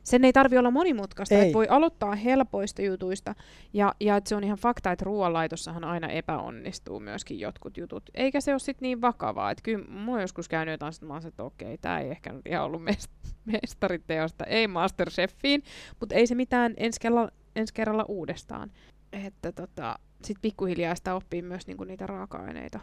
sen 0.06 0.26
ei 0.26 0.34
tarvi 0.34 0.58
olla 0.58 0.72
monimutkaista, 0.72 1.36
että 1.36 1.54
voi 1.54 1.68
aloittaa 1.70 2.16
helpoista 2.16 2.82
jutuista, 2.82 3.36
ja, 3.74 3.96
ja 4.00 4.22
se 4.26 4.36
on 4.36 4.44
ihan 4.44 4.58
fakta, 4.58 4.92
että 4.92 5.06
ruoanlaitossahan 5.06 5.84
aina 5.84 6.08
epäonnistuu 6.08 7.00
myöskin 7.00 7.40
jotkut 7.40 7.78
jutut. 7.78 8.10
Eikä 8.14 8.42
se 8.42 8.52
ole 8.52 8.60
sitten 8.60 8.86
niin 8.86 9.02
vakavaa, 9.02 9.52
että 9.52 9.62
kyllä 9.62 9.86
mulla 9.88 10.16
on 10.16 10.22
joskus 10.22 10.50
käynyt 10.50 10.74
jotain, 10.74 10.94
että 10.94 11.06
mä 11.06 11.14
oon 11.14 11.28
että 11.28 11.44
okei, 11.44 11.78
tämä 11.78 12.00
ei 12.00 12.12
ehkä 12.12 12.34
nyt 12.34 12.48
ihan 12.48 12.66
ollut 12.66 12.82
mest- 12.82 13.34
mestariteosta, 13.62 14.44
ei 14.46 14.68
Masterchefiin, 14.68 15.64
mutta 16.00 16.16
ei 16.16 16.28
se 16.28 16.36
mitään 16.36 16.74
ensi 16.78 17.00
kerralla, 17.00 17.32
ensi 17.56 17.74
kerralla 17.74 18.06
uudestaan. 18.08 18.72
Että 19.14 19.52
tota, 19.52 20.00
sitten 20.24 20.42
pikkuhiljaa 20.42 20.96
sitä 20.96 21.16
oppii 21.16 21.42
myös 21.42 21.68
niinku 21.68 21.84
niitä 21.84 22.08
raaka-aineita 22.08 22.80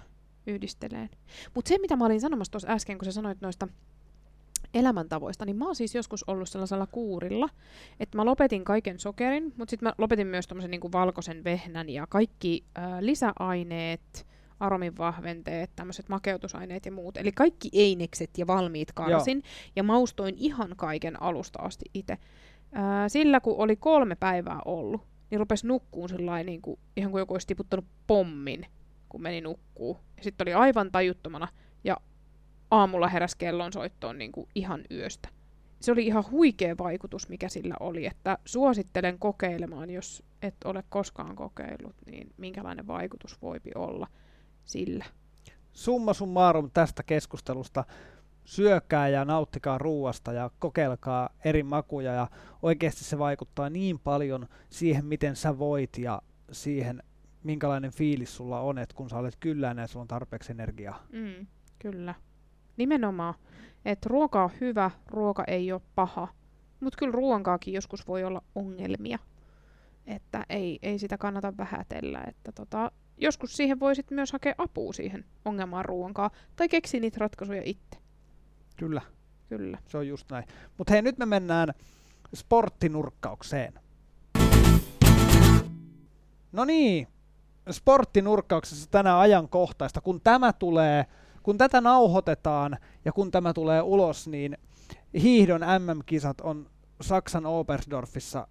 yhdisteleen. 0.47 1.11
Mutta 1.55 1.69
se, 1.69 1.79
mitä 1.79 1.97
mä 1.97 2.05
olin 2.05 2.21
sanomassa 2.21 2.51
tuossa 2.51 2.69
äsken, 2.69 2.99
kun 2.99 3.05
sä 3.05 3.13
sanoit 3.13 3.41
noista 3.41 3.69
elämäntavoista, 4.75 5.45
niin 5.45 5.57
mä 5.57 5.65
oon 5.65 5.77
siis 5.77 5.95
joskus 5.95 6.25
ollut 6.27 6.49
sellaisella 6.49 6.87
kuurilla, 6.87 7.49
että 8.01 8.19
mä 8.19 8.25
lopetin 8.25 8.65
kaiken 8.65 8.99
sokerin, 8.99 9.53
mutta 9.57 9.71
sitten 9.71 9.87
mä 9.87 9.93
lopetin 9.99 10.27
myös 10.27 10.47
tommosen 10.47 10.71
niinku 10.71 10.93
valkoisen 10.93 11.45
vehnän 11.45 11.89
ja 11.89 12.07
kaikki 12.07 12.65
ää, 12.75 13.07
lisäaineet, 13.07 14.27
aromin 14.61 14.99
vahventeet, 14.99 15.71
tämmöiset 15.77 16.09
makeutusaineet 16.09 16.87
ja 16.87 16.93
muut. 16.93 17.17
Eli 17.17 17.33
kaikki 17.33 17.71
einekset 17.73 18.31
ja 18.39 18.47
valmiit 18.47 18.93
karsin 18.93 19.37
Joo. 19.37 19.73
ja 19.77 19.83
maustoin 19.83 20.35
ihan 20.39 20.75
kaiken 20.77 21.23
alusta 21.23 21.63
asti 21.63 21.85
itse. 21.95 22.19
Sillä 23.09 23.41
kun 23.41 23.55
oli 23.59 23.77
kolme 23.77 24.15
päivää 24.15 24.59
ollut, 24.65 25.01
niin 25.31 25.39
rupesi 25.39 25.67
nukkuun 25.67 26.09
sellainen 26.09 26.47
niin 26.47 26.63
kuin, 26.63 26.81
ihan 26.97 27.11
kuin 27.11 27.21
joku 27.21 27.35
olisi 27.35 27.47
tiputtanut 27.47 27.85
pommin, 28.07 28.67
kun 29.09 29.23
meni 29.23 29.41
nukkuu. 29.41 29.99
Ja 30.17 30.25
sitten 30.25 30.45
oli 30.45 30.55
aivan 30.55 30.93
tajuttomana 30.93 31.49
ja 31.85 31.97
aamulla 32.73 33.09
heräs 33.09 33.35
kellon 33.35 33.73
soittoon 33.73 34.19
niin 34.19 34.33
kuin 34.33 34.49
ihan 34.55 34.81
yöstä. 34.91 35.29
Se 35.81 35.93
oli 35.93 36.07
ihan 36.07 36.25
huikea 36.31 36.75
vaikutus, 36.79 37.29
mikä 37.29 37.49
sillä 37.49 37.75
oli, 37.81 38.07
että 38.07 38.39
suosittelen 38.45 39.19
kokeilemaan, 39.19 39.91
jos 39.91 40.23
et 40.43 40.55
ole 40.65 40.85
koskaan 40.89 41.37
kokeillut, 41.37 41.97
niin 42.07 42.33
minkälainen 42.37 42.87
vaikutus 42.87 43.43
voipi 43.43 43.71
olla 43.75 44.07
sillä. 44.65 45.05
Summa 45.73 46.15
summarum 46.15 46.71
tästä 46.75 47.03
keskustelusta. 47.03 47.85
Syökää 48.45 49.09
ja 49.09 49.25
nauttikaa 49.25 49.79
ruuasta 49.79 50.33
ja 50.33 50.51
kokeilkaa 50.59 51.29
eri 51.45 51.63
makuja 51.63 52.13
ja 52.13 52.29
oikeasti 52.63 53.05
se 53.05 53.19
vaikuttaa 53.19 53.71
niin 53.71 53.99
paljon 53.99 54.49
siihen, 54.71 55.05
miten 55.05 55.37
sä 55.37 55.59
voit 55.59 55.99
ja 55.99 56.23
siihen, 56.53 57.03
minkälainen 57.45 57.93
fiilis 57.93 58.37
sulla 58.37 58.61
on, 58.61 58.79
että 58.79 58.95
kun 58.95 59.11
sä 59.11 59.19
olet 59.19 59.37
kyllään 59.41 59.79
ja 59.79 59.87
sulla 59.87 60.03
on 60.03 60.09
tarpeeksi 60.09 60.53
energiaa. 60.53 61.07
Mm, 61.13 61.47
kyllä. 61.79 62.15
Nimenomaan, 62.77 63.35
että 63.85 64.09
ruoka 64.09 64.45
on 64.45 64.51
hyvä, 64.61 64.91
ruoka 65.07 65.45
ei 65.47 65.73
ole 65.73 65.81
paha. 65.95 66.29
Mutta 66.81 66.97
kyllä 66.99 67.13
ruoankaakin 67.13 67.75
joskus 67.75 68.09
voi 68.09 68.25
olla 68.25 68.43
ongelmia. 68.55 69.19
Että 70.07 70.47
ei, 70.49 70.79
ei 70.83 70.99
sitä 70.99 71.19
kannata 71.19 71.57
vähätellä. 71.57 72.23
Että 72.27 72.53
tota, 72.53 72.93
joskus 73.17 73.57
siihen 73.57 73.81
voisit 73.81 74.11
myös 74.11 74.33
hakea 74.33 74.55
apua 74.59 74.93
siihen 74.93 75.25
ongelmaan 75.45 75.85
ruoankaa. 75.85 76.31
Tai 76.57 76.69
keksiä 76.69 77.01
niitä 77.01 77.19
ratkaisuja 77.21 77.63
itse. 77.65 77.99
Kyllä. 78.77 79.03
Kyllä. 79.49 79.79
Se 79.87 79.99
on 79.99 80.09
just 80.09 80.31
näin. 80.31 80.45
Mutta 80.79 80.93
hei, 80.93 81.03
nyt 81.03 81.19
me 81.19 81.27
mennään 81.27 81.69
sporttinurkkaukseen. 82.35 83.73
No 86.53 86.65
niin, 86.65 87.09
sporttinurkkauksessa 87.71 88.91
tänä 88.91 89.19
ajankohtaista, 89.19 90.01
kun 90.01 90.21
tämä 90.21 90.53
tulee, 90.53 91.07
kun 91.43 91.59
tätä 91.59 91.81
nauhoitetaan 91.81 92.77
ja 93.05 93.13
kun 93.13 93.31
tämä 93.31 93.53
tulee 93.53 93.83
ulos, 93.83 94.29
niin 94.29 94.59
hiihdon 95.23 95.61
MM-kisat 95.61 96.41
on 96.41 96.67
Saksan 97.01 97.47
Oberstdorfissa 97.47 98.49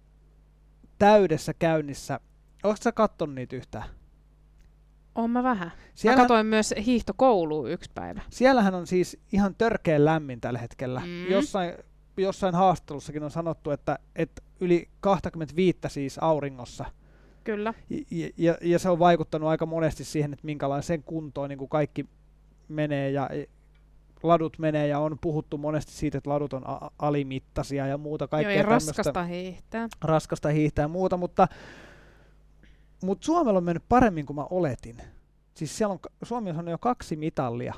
täydessä 0.98 1.54
käynnissä. 1.54 2.20
Oletko 2.64 2.82
sä 2.82 2.92
kattonut 2.92 3.34
niitä 3.34 3.56
yhtään? 3.56 3.88
Oon 5.14 5.30
mä 5.30 5.42
vähän. 5.42 5.72
Siellä, 5.94 6.16
mä 6.16 6.22
katsoin 6.22 6.46
myös 6.46 6.74
hiihtokouluun 6.86 7.70
yksi 7.70 7.90
päivä. 7.94 8.20
Siellähän 8.30 8.74
on 8.74 8.86
siis 8.86 9.18
ihan 9.32 9.54
törkeän 9.54 10.04
lämmin 10.04 10.40
tällä 10.40 10.58
hetkellä. 10.58 11.00
Mm. 11.00 11.30
Jossain, 11.30 11.74
jossain 12.16 12.54
haastattelussakin 12.54 13.22
on 13.22 13.30
sanottu, 13.30 13.70
että, 13.70 13.98
että 14.16 14.42
yli 14.60 14.88
25 15.00 15.78
siis 15.88 16.18
auringossa. 16.18 16.84
Kyllä. 17.44 17.74
Ja, 18.10 18.30
ja, 18.36 18.56
ja 18.60 18.78
se 18.78 18.88
on 18.88 18.98
vaikuttanut 18.98 19.48
aika 19.48 19.66
monesti 19.66 20.04
siihen, 20.04 20.32
että 20.32 20.46
minkälaisen 20.46 21.02
kuntoon 21.02 21.48
niin 21.48 21.58
kuin 21.58 21.68
kaikki 21.68 22.06
menee 22.72 23.10
ja 23.10 23.30
ladut 24.22 24.58
menee 24.58 24.86
ja 24.86 24.98
on 24.98 25.18
puhuttu 25.20 25.58
monesti 25.58 25.92
siitä, 25.92 26.18
että 26.18 26.30
ladut 26.30 26.52
on 26.52 26.62
a- 26.68 26.90
alimittaisia 26.98 27.86
ja 27.86 27.98
muuta 27.98 28.28
kaikkea 28.28 28.52
Joo, 28.52 28.62
ja 28.62 28.66
raskasta 28.66 29.24
hiihtää. 29.24 29.88
Raskasta 30.00 30.48
hiihtää 30.48 30.82
ja 30.82 30.88
muuta, 30.88 31.16
mutta, 31.16 31.48
mutta 33.04 33.24
Suomella 33.24 33.58
on 33.58 33.64
mennyt 33.64 33.84
paremmin 33.88 34.26
kuin 34.26 34.36
mä 34.36 34.46
oletin. 34.50 34.96
Siis 35.54 35.78
siellä 35.78 35.92
on, 35.92 35.98
Suomi 36.22 36.50
on 36.50 36.68
jo 36.68 36.78
kaksi 36.78 37.16
mitallia. 37.16 37.74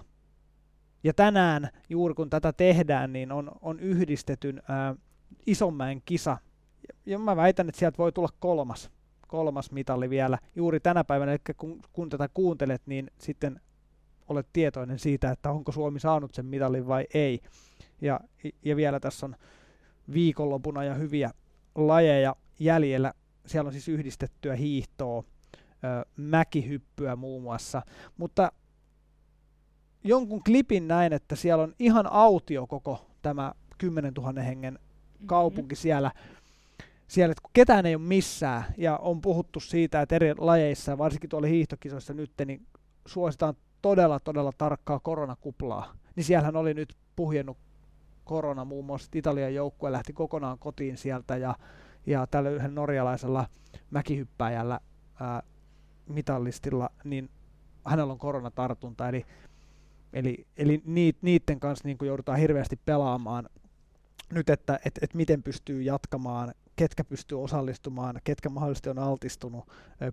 Ja 1.04 1.14
tänään, 1.14 1.68
juuri 1.88 2.14
kun 2.14 2.30
tätä 2.30 2.52
tehdään, 2.52 3.12
niin 3.12 3.32
on, 3.32 3.50
on 3.60 3.80
yhdistetyn 3.80 4.62
ää, 4.68 4.94
Isonmäen 5.46 6.02
kisa. 6.04 6.38
Ja, 6.88 6.94
ja 7.06 7.18
mä 7.18 7.36
väitän, 7.36 7.68
että 7.68 7.78
sieltä 7.78 7.98
voi 7.98 8.12
tulla 8.12 8.28
kolmas, 8.38 8.90
kolmas 9.28 9.70
mitalli 9.70 10.10
vielä 10.10 10.38
juuri 10.56 10.80
tänä 10.80 11.04
päivänä. 11.04 11.32
Eli 11.32 11.40
kun, 11.56 11.80
kun 11.92 12.08
tätä 12.08 12.28
kuuntelet, 12.34 12.82
niin 12.86 13.10
sitten 13.18 13.60
olet 14.28 14.46
tietoinen 14.52 14.98
siitä, 14.98 15.30
että 15.30 15.50
onko 15.50 15.72
Suomi 15.72 16.00
saanut 16.00 16.34
sen 16.34 16.46
mitalin 16.46 16.86
vai 16.86 17.06
ei. 17.14 17.40
Ja, 18.00 18.20
ja 18.64 18.76
vielä 18.76 19.00
tässä 19.00 19.26
on 19.26 19.36
viikonlopuna 20.12 20.84
ja 20.84 20.94
hyviä 20.94 21.30
lajeja 21.74 22.36
jäljellä. 22.58 23.12
Siellä 23.46 23.68
on 23.68 23.72
siis 23.72 23.88
yhdistettyä 23.88 24.54
hiihtoa, 24.54 25.24
mäkihyppyä 26.16 27.16
muun 27.16 27.42
muassa. 27.42 27.82
Mutta 28.16 28.52
jonkun 30.04 30.44
klipin 30.44 30.88
näin, 30.88 31.12
että 31.12 31.36
siellä 31.36 31.62
on 31.62 31.74
ihan 31.78 32.06
autio 32.06 32.66
koko 32.66 33.06
tämä 33.22 33.52
10 33.78 34.14
000 34.14 34.42
hengen 34.42 34.74
mm-hmm. 34.74 35.26
kaupunki 35.26 35.76
siellä. 35.76 36.10
Siellä, 37.08 37.32
että 37.32 37.42
kun 37.42 37.50
ketään 37.54 37.86
ei 37.86 37.94
ole 37.94 38.02
missään, 38.02 38.64
ja 38.76 38.96
on 38.96 39.20
puhuttu 39.20 39.60
siitä, 39.60 40.02
että 40.02 40.14
eri 40.14 40.34
lajeissa, 40.38 40.98
varsinkin 40.98 41.30
tuolla 41.30 41.46
hiihtokisoissa 41.46 42.14
nyt, 42.14 42.30
niin 42.46 42.66
suositaan 43.06 43.54
todella, 43.84 44.20
todella 44.20 44.52
tarkkaa 44.58 45.00
koronakuplaa, 45.00 45.94
niin 46.16 46.24
siellähän 46.24 46.56
oli 46.56 46.74
nyt 46.74 46.96
puhjennut 47.16 47.58
korona, 48.24 48.64
muun 48.64 48.84
muassa 48.84 49.10
Italian 49.14 49.54
joukkue 49.54 49.92
lähti 49.92 50.12
kokonaan 50.12 50.58
kotiin 50.58 50.96
sieltä 50.96 51.36
ja, 51.36 51.54
ja 52.06 52.26
tällä 52.26 52.50
yhden 52.50 52.74
norjalaisella 52.74 53.46
mäkihyppääjällä 53.90 54.80
ää, 55.20 55.42
mitallistilla, 56.06 56.90
niin 57.04 57.30
hänellä 57.86 58.12
on 58.12 58.18
koronatartunta, 58.18 59.08
eli, 59.08 59.26
eli, 60.12 60.46
eli 60.56 60.82
niit, 60.84 61.16
niiden 61.22 61.60
kanssa 61.60 61.88
niin 61.88 61.98
joudutaan 62.02 62.38
hirveästi 62.38 62.80
pelaamaan 62.84 63.48
nyt, 64.32 64.50
että 64.50 64.78
et, 64.84 64.98
et 65.02 65.14
miten 65.14 65.42
pystyy 65.42 65.82
jatkamaan 65.82 66.54
ketkä 66.76 67.04
pystyy 67.04 67.42
osallistumaan, 67.42 68.20
ketkä 68.24 68.48
mahdollisesti 68.48 68.90
on 68.90 68.98
altistunut, 68.98 69.64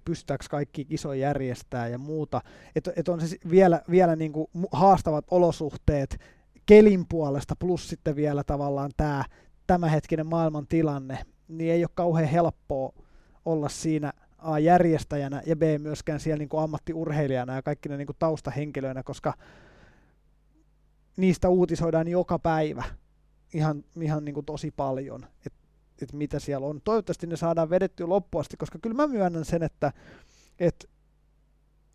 pystytäänkö 0.05 0.45
kaikki 0.49 0.85
kisoja 0.85 1.19
järjestää 1.19 1.87
ja 1.87 1.97
muuta. 1.97 2.41
Että 2.75 2.93
et 2.95 3.09
on 3.09 3.21
se 3.21 3.37
vielä, 3.49 3.81
vielä 3.91 4.15
niin 4.15 4.31
kuin 4.31 4.47
haastavat 4.71 5.25
olosuhteet 5.31 6.19
kelin 6.65 7.05
puolesta, 7.09 7.55
plus 7.55 7.89
sitten 7.89 8.15
vielä 8.15 8.43
tavallaan 8.43 8.91
tämä 8.97 9.25
tämänhetkinen 9.67 10.27
maailman 10.27 10.67
tilanne, 10.67 11.19
niin 11.47 11.71
ei 11.71 11.83
ole 11.83 11.89
kauhean 11.95 12.29
helppoa 12.29 12.93
olla 13.45 13.69
siinä 13.69 14.13
A 14.37 14.59
järjestäjänä 14.59 15.41
ja 15.45 15.55
B 15.55 15.61
myöskään 15.79 16.19
siellä 16.19 16.37
niin 16.37 16.49
kuin 16.49 16.63
ammattiurheilijana 16.63 17.55
ja 17.55 17.61
kaikki 17.61 17.89
ne 17.89 17.97
niin 17.97 18.05
kuin 18.05 18.15
taustahenkilöinä, 18.19 19.03
koska 19.03 19.33
niistä 21.17 21.49
uutisoidaan 21.49 22.07
joka 22.07 22.39
päivä 22.39 22.83
ihan, 23.53 23.83
ihan 24.01 24.25
niin 24.25 24.33
kuin 24.33 24.45
tosi 24.45 24.71
paljon. 24.71 25.27
Et 25.45 25.53
että 26.05 26.17
mitä 26.17 26.39
siellä 26.39 26.67
on. 26.67 26.81
Toivottavasti 26.83 27.27
ne 27.27 27.35
saadaan 27.35 27.69
vedettyä 27.69 28.09
loppuasti, 28.09 28.57
koska 28.57 28.79
kyllä 28.81 28.95
mä 28.95 29.07
myönnän 29.07 29.45
sen, 29.45 29.63
että, 29.63 29.93
että 30.59 30.87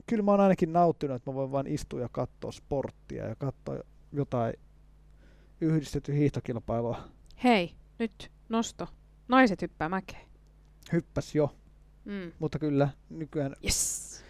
kyllä 0.07 0.23
mä 0.23 0.31
oon 0.31 0.41
ainakin 0.41 0.73
nauttinut, 0.73 1.17
että 1.17 1.31
mä 1.31 1.35
voin 1.35 1.53
vain 1.53 1.67
istua 1.67 2.01
ja 2.01 2.09
katsoa 2.13 2.53
sporttia 2.53 3.27
ja 3.27 3.37
katsoa 3.37 3.79
jotain 4.13 4.55
yhdistetty 5.61 6.15
hiihtokilpailua. 6.15 7.09
Hei, 7.45 7.73
nyt 7.99 8.31
nosto. 8.49 8.89
Naiset 9.29 9.63
hyppää 9.63 9.89
mäkeen. 9.89 10.27
Hyppäs 10.93 11.35
jo. 11.35 11.57
Mm. 12.05 12.33
Mutta 12.39 12.59
kyllä, 12.59 12.89
nykyään 13.11 13.57
yes. 13.65 14.25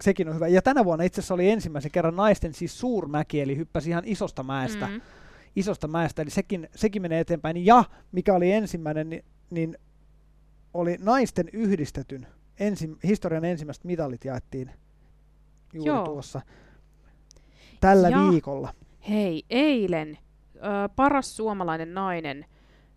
sekin 0.00 0.28
on 0.28 0.34
hyvä. 0.34 0.48
Ja 0.48 0.62
tänä 0.62 0.84
vuonna 0.84 1.04
itse 1.04 1.20
asiassa 1.20 1.34
oli 1.34 1.50
ensimmäisen 1.50 1.90
kerran 1.90 2.16
naisten 2.16 2.54
siis 2.54 2.80
suurmäki, 2.80 3.40
eli 3.40 3.56
hyppäsi 3.56 3.90
ihan 3.90 4.04
isosta 4.06 4.42
mäestä. 4.42 4.86
Mm 4.86 5.00
isosta 5.56 5.88
mäestä, 5.88 6.22
eli 6.22 6.30
sekin, 6.30 6.68
sekin 6.74 7.02
menee 7.02 7.20
eteenpäin. 7.20 7.66
Ja 7.66 7.84
mikä 8.12 8.34
oli 8.34 8.52
ensimmäinen, 8.52 9.10
niin, 9.10 9.24
niin 9.50 9.78
oli 10.74 10.96
naisten 11.00 11.48
yhdistetyn 11.52 12.26
ensi, 12.60 12.90
historian 13.04 13.44
ensimmäiset 13.44 13.84
mitalit 13.84 14.24
jaettiin 14.24 14.70
juuri 15.72 15.88
Joo. 15.88 16.04
tuossa 16.04 16.40
tällä 17.80 18.08
ja, 18.08 18.18
viikolla. 18.30 18.74
Hei, 19.08 19.42
eilen 19.50 20.18
ö, 20.56 20.60
paras 20.96 21.36
suomalainen 21.36 21.94
nainen, 21.94 22.44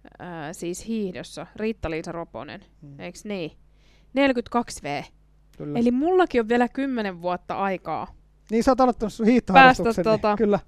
ö, 0.06 0.24
siis 0.52 0.88
hiihdossa, 0.88 1.48
Riitta-Liisa 1.56 2.12
Roponen, 2.12 2.66
hmm. 2.82 3.00
eikö 3.00 3.20
niin? 3.24 3.52
42V. 4.18 5.06
Kyllä. 5.58 5.80
Eli 5.80 5.92
mullakin 5.92 6.42
on 6.42 6.50
vielä 6.50 6.68
10 6.70 7.22
vuotta 7.22 7.56
aikaa. 7.56 8.08
Niin 8.52 8.64
sä 8.64 8.72
oot 8.72 8.82
aloittanut 8.82 9.14
sun 9.14 9.26
Päästä 9.54 9.84
niin 9.84 10.04
tota, 10.04 10.36
kyllä. 10.38 10.60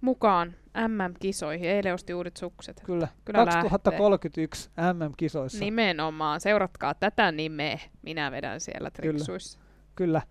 mukaan 0.00 0.54
MM-kisoihin. 0.88 1.70
Eilen 1.70 1.94
osti 1.94 2.14
uudet 2.14 2.36
sukset. 2.36 2.80
Kyllä. 2.84 3.08
Kyllä 3.24 3.44
2031 3.44 4.70
lähtee. 4.76 4.92
MM-kisoissa. 5.08 5.64
Nimenomaan. 5.64 6.40
Seuratkaa 6.40 6.94
tätä 6.94 7.32
nimeä. 7.32 7.78
Minä 8.02 8.30
vedän 8.30 8.60
siellä 8.60 8.90
triksuissa. 8.90 9.58
Kyllä. 9.58 9.66
Kyllä. 9.94 10.22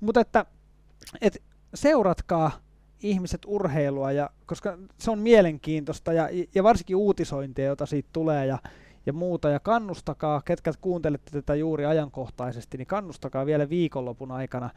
Mutta 0.00 0.20
että, 0.20 0.46
et 1.20 1.42
seuratkaa 1.74 2.50
ihmiset 3.02 3.40
urheilua, 3.46 4.12
ja, 4.12 4.30
koska 4.46 4.78
se 4.98 5.10
on 5.10 5.18
mielenkiintoista 5.18 6.12
ja, 6.12 6.28
ja 6.54 6.62
varsinkin 6.62 6.96
uutisointia, 6.96 7.64
jota 7.64 7.86
siitä 7.86 8.08
tulee 8.12 8.46
ja, 8.46 8.58
ja 9.06 9.12
muuta. 9.12 9.50
Ja 9.50 9.60
kannustakaa, 9.60 10.42
ketkä 10.42 10.72
kuuntelette 10.80 11.30
tätä 11.30 11.54
juuri 11.54 11.86
ajankohtaisesti, 11.86 12.78
niin 12.78 12.86
kannustakaa 12.86 13.46
vielä 13.46 13.68
viikonlopun 13.68 14.32
aikana 14.32 14.70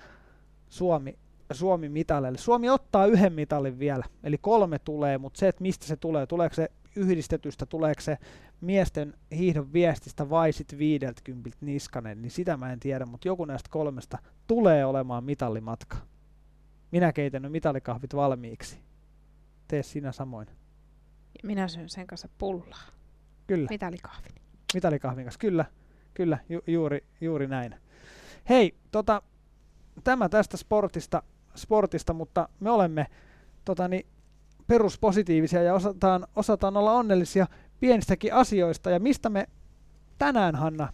Suomi 0.69 1.17
Suomi 1.53 1.89
mitalleille. 1.89 2.37
Suomi 2.37 2.69
ottaa 2.69 3.05
yhden 3.05 3.33
mitalin 3.33 3.79
vielä, 3.79 4.03
eli 4.23 4.37
kolme 4.37 4.79
tulee, 4.79 5.17
mutta 5.17 5.39
se, 5.39 5.47
että 5.47 5.61
mistä 5.61 5.85
se 5.85 5.95
tulee, 5.95 6.27
tuleeko 6.27 6.55
se 6.55 6.71
yhdistetystä, 6.95 7.65
tuleeko 7.65 8.01
se 8.01 8.17
miesten 8.61 9.13
hiihdon 9.31 9.73
viestistä 9.73 10.29
vai 10.29 10.53
sitten 10.53 10.79
50 10.79 11.57
niskanen, 11.61 12.21
niin 12.21 12.31
sitä 12.31 12.57
mä 12.57 12.71
en 12.73 12.79
tiedä, 12.79 13.05
mutta 13.05 13.27
joku 13.27 13.45
näistä 13.45 13.69
kolmesta 13.69 14.17
tulee 14.47 14.85
olemaan 14.85 15.23
mitallimatka. 15.23 15.97
Minä 16.91 17.13
keitän 17.13 17.41
nyt 17.41 17.51
mitalikahvit 17.51 18.15
valmiiksi. 18.15 18.79
Tee 19.67 19.83
sinä 19.83 20.11
samoin. 20.11 20.47
Minä 21.43 21.67
syön 21.67 21.89
sen 21.89 22.07
kanssa 22.07 22.29
pullaa. 22.37 22.83
Kyllä. 23.47 23.67
Mitalikahvin. 23.69 24.31
Mitalikahvin 24.73 25.25
kanssa, 25.25 25.39
kyllä. 25.39 25.65
Kyllä, 26.13 26.37
ju- 26.49 26.63
juuri, 26.67 27.03
juuri 27.21 27.47
näin. 27.47 27.75
Hei, 28.49 28.75
tota, 28.91 29.21
tämä 30.03 30.29
tästä 30.29 30.57
sportista 30.57 31.23
sportista, 31.55 32.13
mutta 32.13 32.49
me 32.59 32.69
olemme 32.69 33.05
tota, 33.65 33.87
niin, 33.87 34.05
peruspositiivisia 34.67 35.63
ja 35.63 35.73
osataan, 35.73 36.27
osataan 36.35 36.77
olla 36.77 36.91
onnellisia 36.91 37.47
pienistäkin 37.79 38.33
asioista. 38.33 38.89
Ja 38.89 38.99
mistä 38.99 39.29
me 39.29 39.47
tänään, 40.17 40.55
Hanna, 40.55 40.89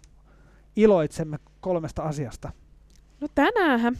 iloitsemme 0.75 1.39
kolmesta 1.61 2.03
asiasta? 2.03 2.51
No 3.21 3.27
tänään 3.35 3.97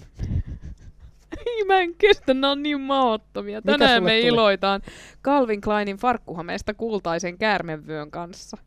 Ei 1.45 1.65
mä 1.65 1.79
en 1.79 1.95
kestä, 1.95 2.33
ne 2.33 2.47
on 2.47 2.63
niin 2.63 2.81
maottomia. 2.81 3.61
Tänään 3.61 4.03
me 4.03 4.09
tuli? 4.09 4.27
iloitaan 4.27 4.81
Calvin 5.23 5.61
Kleinin 5.61 5.97
farkkuhameesta 5.97 6.73
kultaisen 6.73 7.37
käärmenvyön 7.37 8.11
kanssa. 8.11 8.57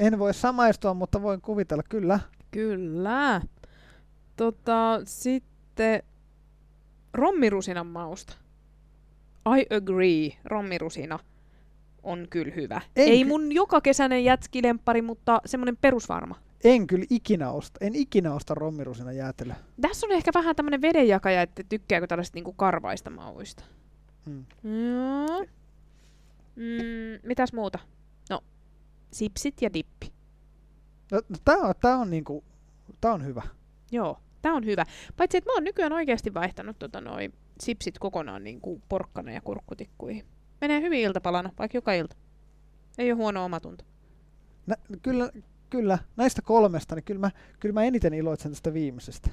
En 0.00 0.18
voi 0.18 0.34
samaistua, 0.34 0.94
mutta 0.94 1.22
voin 1.22 1.40
kuvitella, 1.40 1.82
kyllä. 1.88 2.20
Kyllä. 2.50 3.40
Tota, 4.36 5.00
sitten 5.04 6.02
rommirusinan 7.14 7.86
mausta. 7.86 8.36
I 9.58 9.76
agree, 9.76 10.38
rommirusina 10.44 11.18
on 12.02 12.26
kyllä 12.30 12.54
hyvä. 12.54 12.80
En 12.96 13.08
Ei 13.08 13.24
mun 13.24 13.52
joka 13.52 13.80
kesäinen 13.80 14.24
jätskilemppari, 14.24 15.02
mutta 15.02 15.40
semmoinen 15.46 15.76
perusvarma. 15.76 16.36
En 16.64 16.86
kyllä 16.86 17.06
ikinä 17.10 17.50
osta, 17.50 17.78
en 17.80 17.94
ikinä 17.94 18.34
osta 18.34 18.54
rommirusina 18.54 19.12
jäätelöä. 19.12 19.56
Tässä 19.80 20.06
on 20.06 20.12
ehkä 20.12 20.30
vähän 20.34 20.56
tämmöinen 20.56 20.82
vedenjakaja, 20.82 21.42
että 21.42 21.62
tykkääkö 21.68 22.06
tällaista 22.06 22.36
niinku 22.36 22.52
karvaista 22.52 23.10
mauista. 23.10 23.64
Mm. 24.26 24.44
Joo. 24.64 25.44
Mm, 26.56 27.28
mitäs 27.28 27.52
muuta? 27.52 27.78
No, 28.30 28.40
sipsit 29.10 29.62
ja 29.62 29.72
dippi. 29.72 30.12
No, 31.12 31.22
no, 31.28 31.36
tää 31.44 31.56
on, 31.56 31.74
tää 31.80 31.96
on 31.96 32.10
niinku, 32.10 32.44
tää 33.00 33.12
on 33.12 33.24
hyvä. 33.24 33.42
Joo, 33.92 34.18
tää 34.44 34.52
on 34.52 34.64
hyvä. 34.64 34.84
Paitsi, 35.16 35.38
että 35.38 35.50
mä 35.50 35.54
oon 35.54 35.64
nykyään 35.64 35.92
oikeasti 35.92 36.34
vaihtanut 36.34 36.78
tota 36.78 37.00
noi 37.00 37.30
sipsit 37.60 37.98
kokonaan 37.98 38.44
niinku 38.44 38.82
porkkana 38.88 39.32
ja 39.32 39.40
kurkkutikkuihin. 39.40 40.24
Menee 40.60 40.80
hyvin 40.80 41.00
iltapalana, 41.00 41.50
vaikka 41.58 41.76
joka 41.76 41.92
ilta. 41.92 42.16
Ei 42.98 43.12
ole 43.12 43.16
huono 43.16 43.44
omatunto. 43.44 43.84
Nä, 44.66 44.76
kyllä, 45.02 45.30
kyllä, 45.70 45.98
näistä 46.16 46.42
kolmesta, 46.42 46.94
niin 46.94 47.04
kyllä 47.04 47.20
mä, 47.20 47.30
kyllä 47.60 47.72
mä 47.72 47.84
eniten 47.84 48.14
iloitsen 48.14 48.52
tästä 48.52 48.72
viimeisestä. 48.72 49.30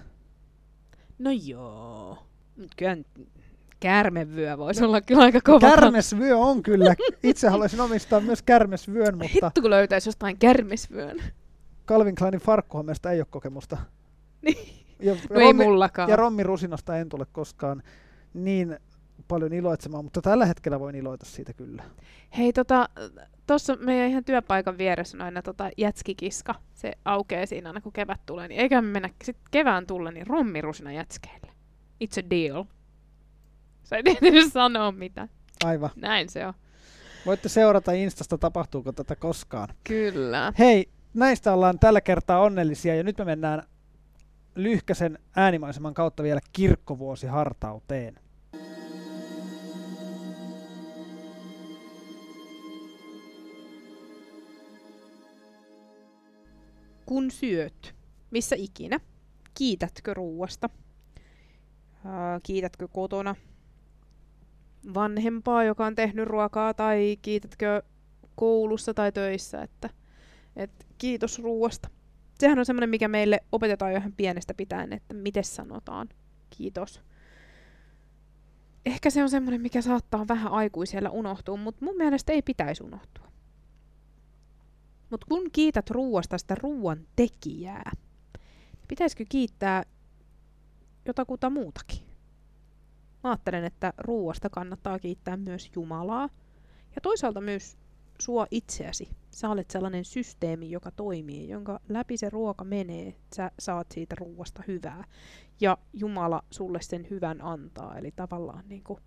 No 1.19 1.31
joo. 1.31 2.17
Kyllä 2.77 2.95
nyt 2.95 3.07
käärmevyö 3.79 4.57
voisi 4.57 4.83
olla 4.83 5.01
kyllä 5.01 5.21
aika 5.21 5.39
kova. 5.43 5.59
Kärmesvyö 5.59 6.37
on 6.37 6.63
kyllä. 6.63 6.95
Itse 7.23 7.49
haluaisin 7.49 7.81
omistaa 7.81 8.19
myös 8.19 8.41
kärmesvyön, 8.41 9.17
mutta 9.17 9.45
Hittu 9.45 9.61
kun 9.61 9.69
löytäisi 9.69 10.09
jostain 10.09 10.37
kärmesvyön. 10.37 11.23
Calvin 11.87 12.15
Kleinin 12.15 12.41
farkkuhommesta 12.41 13.11
ei 13.11 13.19
ole 13.19 13.27
kokemusta. 13.29 13.77
Niin. 14.41 14.80
Ja, 15.01 15.15
No 15.29 15.39
ei 15.39 15.53
mullakaan. 15.53 16.09
ja 16.09 16.15
Rommi 16.15 16.43
Rusinasta 16.43 16.97
en 16.97 17.09
tule 17.09 17.25
koskaan 17.31 17.83
niin 18.33 18.77
paljon 19.27 19.53
iloitsemaan, 19.53 20.03
mutta 20.05 20.21
tällä 20.21 20.45
hetkellä 20.45 20.79
voin 20.79 20.95
iloita 20.95 21.25
siitä 21.25 21.53
kyllä. 21.53 21.83
Hei, 22.37 22.53
tota, 22.53 22.89
tuossa 23.47 23.75
meidän 23.75 24.09
ihan 24.09 24.23
työpaikan 24.23 24.77
vieressä 24.77 25.17
on 25.17 25.21
aina 25.21 25.41
tota 25.41 25.69
jätskikiska. 25.77 26.55
Se 26.73 26.91
aukeaa 27.05 27.45
siinä 27.45 27.69
aina, 27.69 27.81
kun 27.81 27.91
kevät 27.91 28.19
tulee. 28.25 28.47
Niin 28.47 28.61
eikä 28.61 28.81
me 28.81 28.87
mennä 28.87 29.09
sit 29.23 29.37
kevään 29.51 29.87
tulla, 29.87 30.11
niin 30.11 30.27
rommirusina 30.27 30.91
jätskeille. 30.91 31.47
It's 32.03 32.25
a 32.25 32.29
deal. 32.29 32.63
Sä 33.83 33.95
ei 33.95 34.03
tehnyt 34.03 34.53
sanoa 34.53 34.91
mitä. 34.91 35.27
Aivan. 35.65 35.89
Näin 35.95 36.29
se 36.29 36.45
on. 36.45 36.53
Voitte 37.25 37.49
seurata 37.49 37.91
Instasta, 37.91 38.37
tapahtuuko 38.37 38.91
tätä 38.91 39.15
koskaan. 39.15 39.67
Kyllä. 39.83 40.53
Hei, 40.59 40.89
näistä 41.13 41.53
ollaan 41.53 41.79
tällä 41.79 42.01
kertaa 42.01 42.41
onnellisia 42.41 42.95
ja 42.95 43.03
nyt 43.03 43.17
me 43.17 43.25
mennään 43.25 43.63
lyhkäsen 44.55 45.19
äänimaiseman 45.35 45.93
kautta 45.93 46.23
vielä 46.23 46.39
kirkkovuosi 46.53 47.27
hartauteen. 47.27 48.15
Kun 57.05 57.31
syöt, 57.31 57.95
missä 58.31 58.55
ikinä, 58.59 58.99
kiitätkö 59.53 60.13
ruuasta? 60.13 60.69
Ää, 62.05 62.39
kiitätkö 62.43 62.87
kotona 62.87 63.35
vanhempaa, 64.93 65.63
joka 65.63 65.85
on 65.85 65.95
tehnyt 65.95 66.27
ruokaa, 66.27 66.73
tai 66.73 67.17
kiitätkö 67.21 67.83
koulussa 68.35 68.93
tai 68.93 69.11
töissä, 69.11 69.61
että, 69.61 69.89
että 70.55 70.85
kiitos 70.97 71.39
ruuasta. 71.39 71.89
Sehän 72.41 72.59
on 72.59 72.65
semmoinen, 72.65 72.89
mikä 72.89 73.07
meille 73.07 73.39
opetetaan 73.51 73.91
jo 73.91 73.97
ihan 73.97 74.13
pienestä 74.13 74.53
pitäen, 74.53 74.93
että 74.93 75.13
miten 75.13 75.43
sanotaan 75.43 76.09
kiitos. 76.49 77.01
Ehkä 78.85 79.09
se 79.09 79.23
on 79.23 79.29
semmoinen, 79.29 79.61
mikä 79.61 79.81
saattaa 79.81 80.27
vähän 80.27 80.51
aikuisella 80.51 81.09
unohtua, 81.09 81.57
mutta 81.57 81.85
mun 81.85 81.97
mielestä 81.97 82.33
ei 82.33 82.41
pitäisi 82.41 82.83
unohtua. 82.83 83.31
Mutta 85.09 85.25
kun 85.29 85.51
kiität 85.51 85.89
ruuasta 85.89 86.37
sitä 86.37 86.55
ruuan 86.55 87.07
tekijää, 87.15 87.91
pitäisikö 88.87 89.25
kiittää 89.29 89.83
jotakuta 91.05 91.49
muutakin? 91.49 92.05
Mä 93.23 93.29
ajattelen, 93.29 93.63
että 93.63 93.93
ruuasta 93.97 94.49
kannattaa 94.49 94.99
kiittää 94.99 95.37
myös 95.37 95.71
Jumalaa 95.75 96.29
ja 96.95 97.01
toisaalta 97.01 97.41
myös 97.41 97.77
sua 98.21 98.47
itseäsi. 98.51 99.09
Sä 99.31 99.49
olet 99.49 99.71
sellainen 99.71 100.05
systeemi, 100.05 100.71
joka 100.71 100.91
toimii, 100.91 101.49
jonka 101.49 101.79
läpi 101.89 102.17
se 102.17 102.29
ruoka 102.29 102.63
menee. 102.63 103.15
Sä 103.35 103.51
saat 103.59 103.87
siitä 103.91 104.15
ruuasta 104.19 104.63
hyvää. 104.67 105.03
Ja 105.61 105.77
Jumala 105.93 106.43
sulle 106.49 106.81
sen 106.81 107.07
hyvän 107.09 107.41
antaa. 107.41 107.97
Eli 107.97 108.11
tavallaan 108.15 108.63
niin 108.67 108.83
kuin 108.83 108.99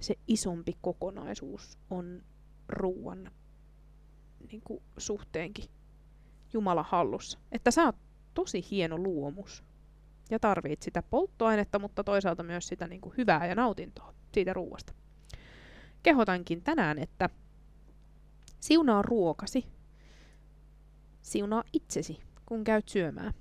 se 0.00 0.14
isompi 0.26 0.76
kokonaisuus 0.80 1.78
on 1.90 2.22
ruuan 2.68 3.30
niin 4.52 4.62
kuin 4.64 4.82
suhteenkin 4.98 5.64
Jumala 6.52 6.82
hallussa. 6.82 7.38
Että 7.52 7.70
sä 7.70 7.84
oot 7.84 7.96
tosi 8.34 8.64
hieno 8.70 8.98
luomus 8.98 9.64
ja 10.30 10.38
tarvit 10.38 10.82
sitä 10.82 11.02
polttoainetta, 11.02 11.78
mutta 11.78 12.04
toisaalta 12.04 12.42
myös 12.42 12.68
sitä 12.68 12.86
niin 12.86 13.00
kuin 13.00 13.14
hyvää 13.16 13.46
ja 13.46 13.54
nautintoa 13.54 14.14
siitä 14.32 14.52
ruuasta. 14.52 14.92
Kehotankin 16.02 16.62
tänään, 16.62 16.98
että 16.98 17.30
siunaa 18.60 19.02
ruokasi, 19.02 19.66
siunaa 21.22 21.64
itsesi, 21.72 22.20
kun 22.46 22.64
käyt 22.64 22.88
syömään. 22.88 23.34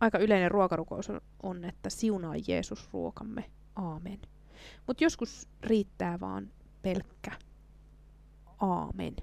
Aika 0.00 0.18
yleinen 0.18 0.50
ruokarukous 0.50 1.10
on- 1.10 1.20
on, 1.42 1.64
että 1.64 1.90
siunaa 1.90 2.34
Jeesus 2.48 2.88
ruokamme. 2.92 3.50
Aamen. 3.76 4.20
Mutta 4.86 5.04
joskus 5.04 5.48
riittää 5.62 6.20
vaan 6.20 6.50
pelkkä 6.82 7.32
aamen. 8.60 9.16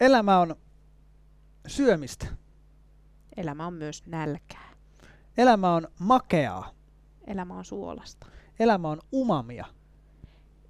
Elämä 0.00 0.38
on 0.40 0.56
syömistä. 1.66 2.26
Elämä 3.36 3.66
on 3.66 3.74
myös 3.74 4.06
nälkää. 4.06 4.70
Elämä 5.36 5.74
on 5.74 5.88
makeaa. 5.98 6.70
Elämä 7.26 7.54
on 7.54 7.64
suolasta. 7.64 8.26
Elämä 8.58 8.88
on 8.88 9.00
umamia. 9.12 9.66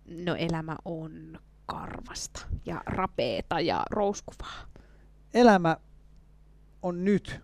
No 0.08 0.34
elämä 0.34 0.76
on 0.84 1.38
karvasta 1.66 2.46
ja 2.66 2.82
rapeeta 2.86 3.60
ja 3.60 3.82
rouskuvaa. 3.90 4.66
Elämä 5.34 5.76
on 6.82 7.04
nyt. 7.04 7.40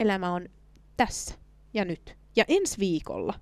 Elämä 0.00 0.32
on 0.32 0.48
tässä 0.96 1.34
ja 1.74 1.84
nyt. 1.84 2.16
Ja 2.36 2.44
ensi 2.48 2.78
viikolla 2.78 3.34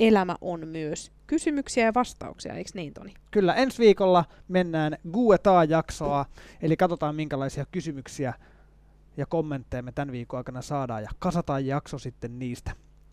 elämä 0.00 0.36
on 0.40 0.68
myös 0.68 1.12
kysymyksiä 1.26 1.84
ja 1.84 1.94
vastauksia, 1.94 2.54
eikö 2.54 2.70
niin 2.74 2.94
Toni? 2.94 3.14
Kyllä, 3.30 3.54
ensi 3.54 3.78
viikolla 3.78 4.24
mennään 4.48 4.98
Guetaa-jaksoa, 5.12 6.26
eli 6.62 6.76
katsotaan 6.76 7.14
minkälaisia 7.14 7.66
kysymyksiä 7.72 8.34
ja 9.16 9.26
kommentteja 9.26 9.82
me 9.82 9.92
tämän 9.92 10.12
viikon 10.12 10.38
aikana 10.38 10.62
saadaan 10.62 11.02
ja 11.02 11.10
kasataan 11.18 11.66
jakso 11.66 11.98
sitten 11.98 12.38
niistä. 12.38 12.70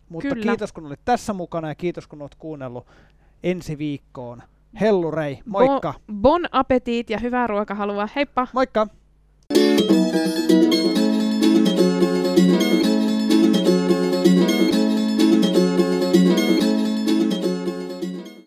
Mutta 0.08 0.28
Kyllä. 0.28 0.42
kiitos 0.42 0.72
kun 0.72 0.86
olit 0.86 1.00
tässä 1.04 1.32
mukana 1.32 1.68
ja 1.68 1.74
kiitos 1.74 2.06
kun 2.06 2.22
olet 2.22 2.34
kuunnellut 2.34 2.86
ensi 3.42 3.78
viikkoon. 3.78 4.42
Hellurei, 4.80 5.38
moikka! 5.44 5.94
Bon, 6.06 6.16
bon 6.20 6.44
appetit 6.52 7.10
ja 7.10 7.18
hyvää 7.18 7.46
ruokahalua. 7.46 8.08
Heippa! 8.16 8.48
Moikka! 8.52 8.86